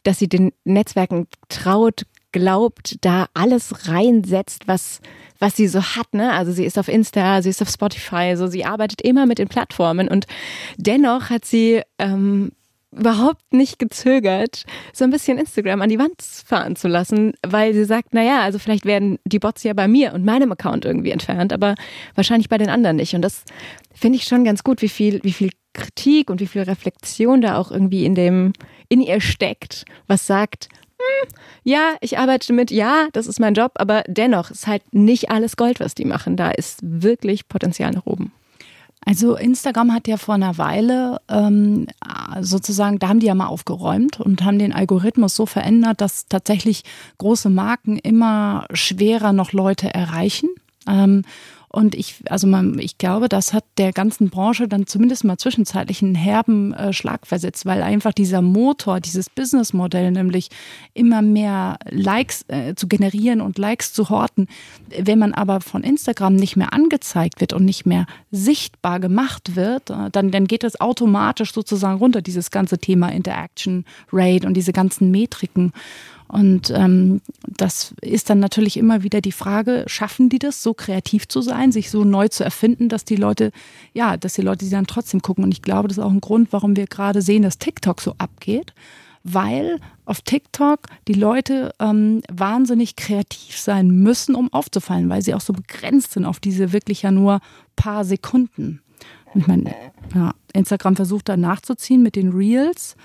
dass 0.04 0.20
sie 0.20 0.28
den 0.28 0.52
Netzwerken 0.64 1.28
traut, 1.50 2.06
glaubt, 2.32 2.98
da 3.02 3.28
alles 3.34 3.88
reinsetzt, 3.88 4.68
was, 4.68 5.00
was 5.40 5.56
sie 5.56 5.68
so 5.68 5.82
hat. 5.82 6.14
Ne? 6.14 6.34
Also 6.34 6.52
sie 6.52 6.66
ist 6.66 6.78
auf 6.78 6.90
Insta, 6.90 7.42
sie 7.42 7.50
ist 7.50 7.62
auf 7.62 7.70
Spotify, 7.70 8.34
so 8.36 8.48
sie 8.48 8.66
arbeitet 8.66 9.02
immer 9.02 9.26
mit 9.26 9.40
den 9.40 9.48
Plattformen 9.48 10.10
und 10.10 10.28
dennoch 10.78 11.30
hat 11.30 11.46
sie 11.46 11.82
ähm, 11.98 12.52
überhaupt 12.98 13.54
nicht 13.54 13.80
gezögert, 13.80 14.66
so 14.94 15.04
ein 15.04 15.12
bisschen 15.12 15.38
Instagram 15.38 15.82
an 15.82 15.90
die 15.90 16.00
Wand 16.00 16.22
fahren 16.22 16.76
zu 16.76 16.88
lassen, 16.88 17.34
weil 17.46 17.74
sie 17.74 17.86
sagt, 17.86 18.14
naja, 18.14 18.42
also 18.42 18.60
vielleicht 18.60 18.86
werden 18.86 19.20
die 19.26 19.40
Bots 19.40 19.64
ja 19.64 19.74
bei 19.74 19.88
mir 19.88 20.14
und 20.14 20.26
meinem 20.26 20.52
Account 20.52 20.86
irgendwie 20.86 21.12
entfernt, 21.12 21.54
aber 21.54 21.76
wahrscheinlich 22.16 22.50
bei 22.50 22.58
den 22.58 22.70
anderen 22.70 22.98
nicht. 22.98 23.14
Und 23.14 23.22
das 23.22 23.44
finde 23.94 24.18
ich 24.18 24.26
schon 24.26 24.44
ganz 24.44 24.64
gut, 24.64 24.82
wie 24.82 24.90
viel, 24.90 25.20
wie 25.24 25.34
viel 25.34 25.52
Kritik 25.74 26.30
und 26.30 26.40
wie 26.40 26.48
viel 26.48 26.64
Reflexion 26.64 27.42
da 27.42 27.58
auch 27.58 27.72
irgendwie 27.72 28.06
in 28.06 28.16
dem, 28.16 28.54
in 28.90 29.02
ihr 29.02 29.20
steckt, 29.20 29.86
was 30.08 30.26
sagt, 30.26 30.70
hm, 30.98 31.30
ja, 31.64 31.96
ich 32.02 32.18
arbeite 32.18 32.54
mit, 32.54 32.72
ja, 32.72 33.08
das 33.12 33.28
ist 33.28 33.40
mein 33.40 33.54
Job, 33.54 33.74
aber 33.76 34.04
dennoch 34.08 34.52
ist 34.52 34.68
halt 34.68 34.82
nicht 34.94 35.30
alles 35.30 35.58
Gold, 35.58 35.80
was 35.80 35.96
die 35.96 36.06
machen. 36.06 36.38
Da 36.38 36.52
ist 36.52 36.80
wirklich 36.82 37.48
Potenzial 37.50 37.92
nach 37.92 38.06
oben. 38.06 38.32
Also 39.06 39.36
Instagram 39.36 39.94
hat 39.94 40.08
ja 40.08 40.18
vor 40.18 40.34
einer 40.34 40.58
Weile 40.58 41.22
ähm, 41.30 41.86
sozusagen, 42.42 42.98
da 42.98 43.08
haben 43.08 43.20
die 43.20 43.28
ja 43.28 43.36
mal 43.36 43.46
aufgeräumt 43.46 44.20
und 44.20 44.44
haben 44.44 44.58
den 44.58 44.74
Algorithmus 44.74 45.36
so 45.36 45.46
verändert, 45.46 46.02
dass 46.02 46.26
tatsächlich 46.28 46.84
große 47.20 47.50
Marken 47.50 47.98
immer 48.00 48.66
schwerer 48.74 49.32
noch 49.32 49.54
Leute 49.54 49.94
erreichen. 49.94 50.50
Ähm, 50.88 51.22
und 51.76 51.94
ich, 51.94 52.16
also 52.30 52.48
man, 52.48 52.80
ich 52.80 52.98
glaube, 52.98 53.28
das 53.28 53.52
hat 53.52 53.66
der 53.78 53.92
ganzen 53.92 54.30
Branche 54.30 54.70
dann 54.70 54.88
zumindest 54.88 55.26
mal 55.26 55.38
zwischenzeitlich 55.38 56.02
einen 56.02 56.16
herben 56.16 56.74
äh, 56.74 56.94
Schlag 56.94 57.28
versetzt, 57.28 57.66
weil 57.66 57.84
einfach 57.84 58.14
dieser 58.14 58.42
Motor, 58.42 59.02
dieses 59.02 59.30
Businessmodell, 59.30 60.10
nämlich 60.12 60.48
immer 60.94 61.22
mehr 61.22 61.78
Likes 61.90 62.46
äh, 62.48 62.76
zu 62.76 62.88
generieren 62.88 63.42
und 63.42 63.58
Likes 63.58 63.92
zu 63.92 64.10
horten, 64.10 64.48
wenn 64.98 65.20
man 65.20 65.34
aber 65.34 65.60
von 65.60 65.84
Instagram 65.84 66.38
nicht 66.38 66.56
mehr 66.56 66.72
angezeigt 66.72 67.42
wird 67.42 67.52
und 67.52 67.66
nicht 67.66 67.86
mehr 67.86 68.06
sichtbar 68.32 69.02
gemacht 69.02 69.58
wird, 69.58 69.90
äh, 69.90 70.10
dann, 70.14 70.32
dann 70.32 70.48
geht 70.48 70.64
es 70.64 70.80
automatisch 70.80 71.54
sozusagen 71.54 71.98
runter, 71.98 72.22
dieses 72.22 72.52
ganze 72.52 72.78
Thema 72.78 73.10
Interaction 73.10 73.84
Rate 74.14 74.48
und 74.48 74.54
diese 74.54 74.72
ganzen 74.72 75.12
Metriken. 75.12 75.74
Und 76.28 76.72
ähm, 76.72 77.22
das 77.48 77.94
ist 78.02 78.30
dann 78.30 78.40
natürlich 78.40 78.78
immer 78.78 79.04
wieder 79.04 79.22
die 79.22 79.32
Frage, 79.32 79.84
schaffen 79.88 80.30
die 80.30 80.40
das, 80.40 80.64
so 80.64 80.74
kreativ 80.74 81.28
zu 81.28 81.42
sein, 81.42 81.72
sich 81.72 81.92
so 81.92 82.04
neu 82.04 82.28
zu 82.30 82.44
erfinden, 82.44 82.90
dass 82.90 83.06
die 83.06 83.16
Leute, 83.16 83.52
ja, 83.94 84.18
dass 84.18 84.34
die 84.34 84.42
Leute 84.42 84.66
sie 84.66 84.72
dann 84.72 84.88
trotzdem 84.88 85.22
gucken. 85.22 85.44
Und 85.44 85.52
ich 85.52 85.62
glaube, 85.62 85.88
das 85.88 85.98
ist 85.98 86.04
auch 86.04 86.12
ein 86.12 86.22
Grund, 86.22 86.52
warum 86.52 86.76
wir 86.76 86.88
gerade 86.88 87.22
sehen, 87.22 87.44
dass 87.44 87.60
TikTok 87.60 88.02
so 88.02 88.16
abgeht, 88.18 88.74
weil 89.24 89.80
auf 90.06 90.22
TikTok 90.22 90.82
die 91.08 91.14
Leute 91.14 91.74
ähm, 91.80 92.22
wahnsinnig 92.32 92.96
kreativ 92.96 93.58
sein 93.58 93.90
müssen, 93.90 94.36
um 94.36 94.52
aufzufallen, 94.52 95.10
weil 95.10 95.22
sie 95.22 95.34
auch 95.36 95.42
so 95.42 95.54
begrenzt 95.54 96.14
sind 96.14 96.26
auf 96.26 96.40
diese 96.40 96.74
wirklich 96.74 97.04
ja 97.04 97.12
nur 97.12 97.40
paar 97.76 98.04
Sekunden. 98.04 98.82
Ich 99.36 99.48
meine, 99.48 99.76
ja, 100.14 100.34
Instagram 100.54 100.96
versucht 100.96 101.28
da 101.30 101.38
nachzuziehen 101.38 102.02
mit 102.02 102.16
den 102.16 102.30
Reels. 102.32 102.96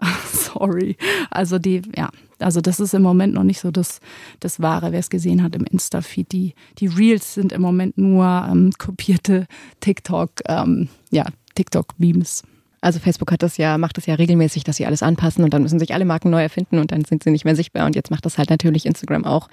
Sorry. 0.32 0.96
Also 1.30 1.58
die, 1.58 1.82
ja, 1.96 2.08
also 2.38 2.60
das 2.60 2.80
ist 2.80 2.94
im 2.94 3.02
Moment 3.02 3.34
noch 3.34 3.42
nicht 3.42 3.60
so 3.60 3.70
das, 3.70 4.00
das 4.40 4.60
Wahre, 4.60 4.92
wer 4.92 5.00
es 5.00 5.10
gesehen 5.10 5.42
hat 5.42 5.56
im 5.56 5.64
Insta-Feed. 5.64 6.30
Die, 6.32 6.54
die 6.78 6.86
Reels 6.86 7.34
sind 7.34 7.52
im 7.52 7.62
Moment 7.62 7.98
nur 7.98 8.46
ähm, 8.50 8.70
kopierte 8.78 9.46
TikTok, 9.80 10.30
ähm, 10.46 10.88
ja, 11.10 11.24
TikTok-Memes. 11.54 12.42
Also 12.80 13.00
Facebook 13.00 13.32
hat 13.32 13.42
das 13.42 13.56
ja, 13.56 13.76
macht 13.76 13.96
das 13.96 14.06
ja 14.06 14.14
regelmäßig, 14.14 14.62
dass 14.62 14.76
sie 14.76 14.86
alles 14.86 15.02
anpassen 15.02 15.42
und 15.42 15.52
dann 15.52 15.62
müssen 15.62 15.80
sich 15.80 15.94
alle 15.94 16.04
Marken 16.04 16.30
neu 16.30 16.42
erfinden 16.42 16.78
und 16.78 16.92
dann 16.92 17.04
sind 17.04 17.24
sie 17.24 17.32
nicht 17.32 17.44
mehr 17.44 17.56
sichtbar 17.56 17.86
und 17.86 17.96
jetzt 17.96 18.12
macht 18.12 18.24
das 18.24 18.38
halt 18.38 18.50
natürlich 18.50 18.86
Instagram 18.86 19.24
auch. 19.24 19.48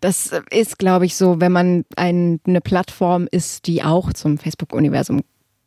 Das 0.00 0.30
ist, 0.50 0.78
glaube 0.78 1.04
ich, 1.04 1.14
so, 1.14 1.38
wenn 1.38 1.52
man 1.52 1.84
ein, 1.96 2.40
eine 2.46 2.62
Plattform 2.62 3.28
ist, 3.30 3.66
die 3.66 3.82
auch 3.82 4.14
zum 4.14 4.38
Facebook-Universum 4.38 5.20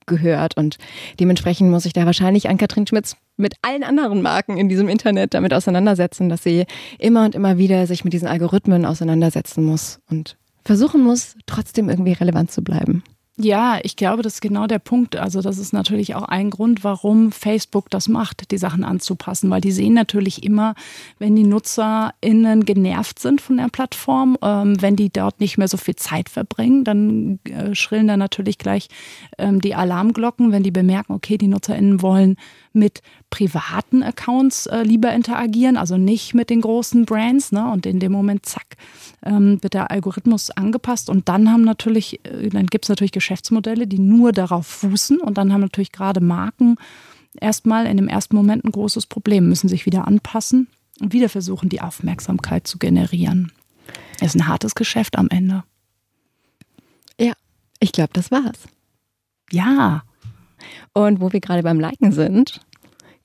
gehört. 0.05 0.57
Und 0.57 0.77
dementsprechend 1.19 1.69
muss 1.69 1.85
ich 1.85 1.93
da 1.93 2.05
wahrscheinlich 2.05 2.49
an 2.49 2.57
Katrin 2.57 2.87
Schmitz 2.87 3.15
mit 3.37 3.55
allen 3.61 3.83
anderen 3.83 4.21
Marken 4.21 4.57
in 4.57 4.69
diesem 4.69 4.87
Internet 4.87 5.33
damit 5.33 5.53
auseinandersetzen, 5.53 6.29
dass 6.29 6.43
sie 6.43 6.65
immer 6.99 7.25
und 7.25 7.35
immer 7.35 7.57
wieder 7.57 7.87
sich 7.87 8.03
mit 8.03 8.13
diesen 8.13 8.27
Algorithmen 8.27 8.85
auseinandersetzen 8.85 9.63
muss 9.63 9.99
und 10.09 10.37
versuchen 10.63 11.03
muss, 11.03 11.35
trotzdem 11.45 11.89
irgendwie 11.89 12.13
relevant 12.13 12.51
zu 12.51 12.63
bleiben. 12.63 13.03
Ja, 13.38 13.80
ich 13.84 13.98
glaube, 13.98 14.24
das 14.24 14.36
ist 14.36 14.41
genau 14.41 14.65
der 14.65 14.80
Punkt. 14.80 15.17
Also 15.17 15.41
das 15.41 15.58
ist 15.58 15.74
natürlich 15.74 16.15
auch 16.15 16.24
ein 16.24 16.50
Grund, 16.50 16.86
warum 16.86 17.34
Facebook 17.34 17.89
das 17.89 18.08
macht, 18.08 18.50
die 18.50 18.58
Sachen 18.58 18.86
anzupassen, 18.86 19.50
weil 19.50 19.60
die 19.60 19.74
sehen 19.74 19.93
natürlich 19.93 20.41
immer, 20.43 20.74
wenn 21.19 21.36
die 21.36 21.43
NutzerInnen 21.43 22.63
genervt 22.63 23.19
sind 23.19 23.41
von 23.41 23.58
der 23.58 23.67
Plattform, 23.67 24.38
ähm, 24.41 24.82
wenn 24.82 24.95
die 24.95 25.10
dort 25.10 25.41
nicht 25.41 25.58
mehr 25.58 25.67
so 25.67 25.76
viel 25.76 25.98
Zeit 25.98 26.30
verbringen, 26.30 26.86
dann 26.86 27.39
äh, 27.43 27.76
schrillen 27.76 28.08
da 28.08 28.15
natürlich 28.15 28.58
gleich 28.58 28.88
ähm, 29.38 29.60
die 29.60 29.76
Alarmglocken, 29.76 30.54
wenn 30.54 30.63
die 30.63 30.71
bemerken, 30.71 31.12
okay, 31.12 31.38
die 31.38 31.50
NutzerInnen 31.50 32.02
wollen 32.02 32.38
mit 32.75 33.01
privaten 33.29 34.03
Accounts 34.03 34.65
äh, 34.67 34.83
lieber 34.83 35.13
interagieren, 35.13 35.77
also 35.77 35.97
nicht 35.97 36.33
mit 36.33 36.49
den 36.49 36.61
großen 36.61 37.05
Brands. 37.05 37.51
Ne? 37.51 37.71
Und 37.71 37.85
in 37.85 37.99
dem 37.99 38.11
Moment, 38.11 38.45
zack, 38.45 38.77
ähm, 39.23 39.61
wird 39.61 39.73
der 39.73 39.91
Algorithmus 39.91 40.51
angepasst. 40.51 41.09
Und 41.09 41.29
dann 41.29 41.51
haben 41.51 41.63
natürlich, 41.63 42.25
äh, 42.25 42.49
dann 42.49 42.67
gibt 42.67 42.85
es 42.85 42.89
natürlich 42.89 43.11
Geschäftsmodelle, 43.11 43.88
die 43.88 43.99
nur 43.99 44.31
darauf 44.31 44.67
fußen. 44.67 45.19
Und 45.19 45.38
dann 45.38 45.51
haben 45.53 45.61
natürlich 45.61 45.91
gerade 45.91 46.21
Marken 46.21 46.75
erstmal 47.39 47.85
in 47.85 47.97
dem 47.97 48.07
ersten 48.07 48.35
Moment 48.35 48.63
ein 48.65 48.71
großes 48.71 49.07
Problem, 49.07 49.49
müssen 49.49 49.67
sich 49.67 49.85
wieder 49.85 50.07
anpassen 50.07 50.67
und 51.01 51.13
wieder 51.13 51.29
versuchen, 51.29 51.69
die 51.69 51.81
Aufmerksamkeit 51.81 52.67
zu 52.67 52.77
generieren. 52.77 53.51
Ist 54.21 54.35
ein 54.35 54.47
hartes 54.47 54.75
Geschäft 54.75 55.17
am 55.17 55.29
Ende. 55.29 55.63
Ja, 57.19 57.33
ich 57.79 57.91
glaube, 57.91 58.11
das 58.13 58.31
war's. 58.31 58.59
Ja. 59.51 60.03
Und 60.93 61.21
wo 61.21 61.31
wir 61.31 61.39
gerade 61.39 61.63
beim 61.63 61.79
Liken 61.79 62.11
sind, 62.11 62.61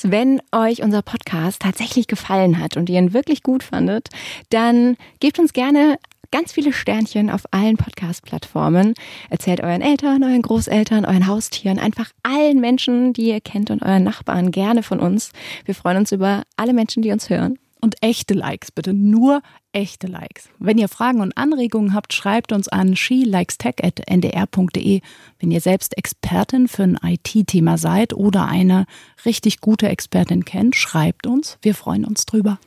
wenn 0.02 0.40
euch 0.52 0.82
unser 0.82 1.02
Podcast 1.02 1.60
tatsächlich 1.60 2.06
gefallen 2.06 2.58
hat 2.58 2.76
und 2.76 2.88
ihr 2.88 2.98
ihn 2.98 3.12
wirklich 3.12 3.42
gut 3.42 3.62
fandet, 3.62 4.08
dann 4.48 4.96
gebt 5.20 5.38
uns 5.38 5.52
gerne 5.52 5.98
ganz 6.30 6.52
viele 6.52 6.72
Sternchen 6.72 7.28
auf 7.30 7.42
allen 7.50 7.76
Podcast-Plattformen. 7.76 8.94
Erzählt 9.30 9.60
euren 9.60 9.82
Eltern, 9.82 10.22
euren 10.22 10.42
Großeltern, 10.42 11.04
euren 11.04 11.26
Haustieren, 11.26 11.78
einfach 11.78 12.10
allen 12.22 12.60
Menschen, 12.60 13.12
die 13.12 13.28
ihr 13.28 13.40
kennt 13.40 13.70
und 13.70 13.82
euren 13.82 14.04
Nachbarn 14.04 14.50
gerne 14.50 14.82
von 14.82 15.00
uns. 15.00 15.32
Wir 15.64 15.74
freuen 15.74 15.98
uns 15.98 16.12
über 16.12 16.44
alle 16.56 16.72
Menschen, 16.72 17.02
die 17.02 17.10
uns 17.10 17.28
hören. 17.28 17.58
Und 17.80 17.96
echte 18.02 18.34
Likes, 18.34 18.70
bitte 18.70 18.92
nur 18.92 19.42
echte 19.72 20.06
Likes. 20.06 20.48
Wenn 20.58 20.78
ihr 20.78 20.88
Fragen 20.88 21.20
und 21.20 21.36
Anregungen 21.36 21.94
habt, 21.94 22.12
schreibt 22.12 22.52
uns 22.52 22.68
an 22.68 22.96
shelikestech.ndr.de. 22.96 25.00
Wenn 25.38 25.50
ihr 25.50 25.60
selbst 25.60 25.96
Expertin 25.96 26.68
für 26.68 26.82
ein 26.82 26.98
IT-Thema 27.02 27.78
seid 27.78 28.12
oder 28.12 28.46
eine 28.46 28.86
richtig 29.24 29.60
gute 29.60 29.88
Expertin 29.88 30.44
kennt, 30.44 30.76
schreibt 30.76 31.26
uns. 31.26 31.58
Wir 31.62 31.74
freuen 31.74 32.04
uns 32.04 32.26
drüber. 32.26 32.58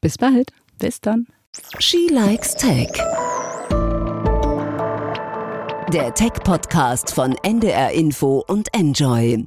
Bis 0.00 0.18
bald. 0.18 0.52
Bis 0.78 1.00
dann. 1.00 1.26
She 1.78 2.08
Likes 2.10 2.56
Tech. 2.56 2.90
Der 5.92 6.12
Tech-Podcast 6.12 7.14
von 7.14 7.36
NDR 7.42 7.92
Info 7.92 8.42
und 8.48 8.74
Enjoy. 8.74 9.46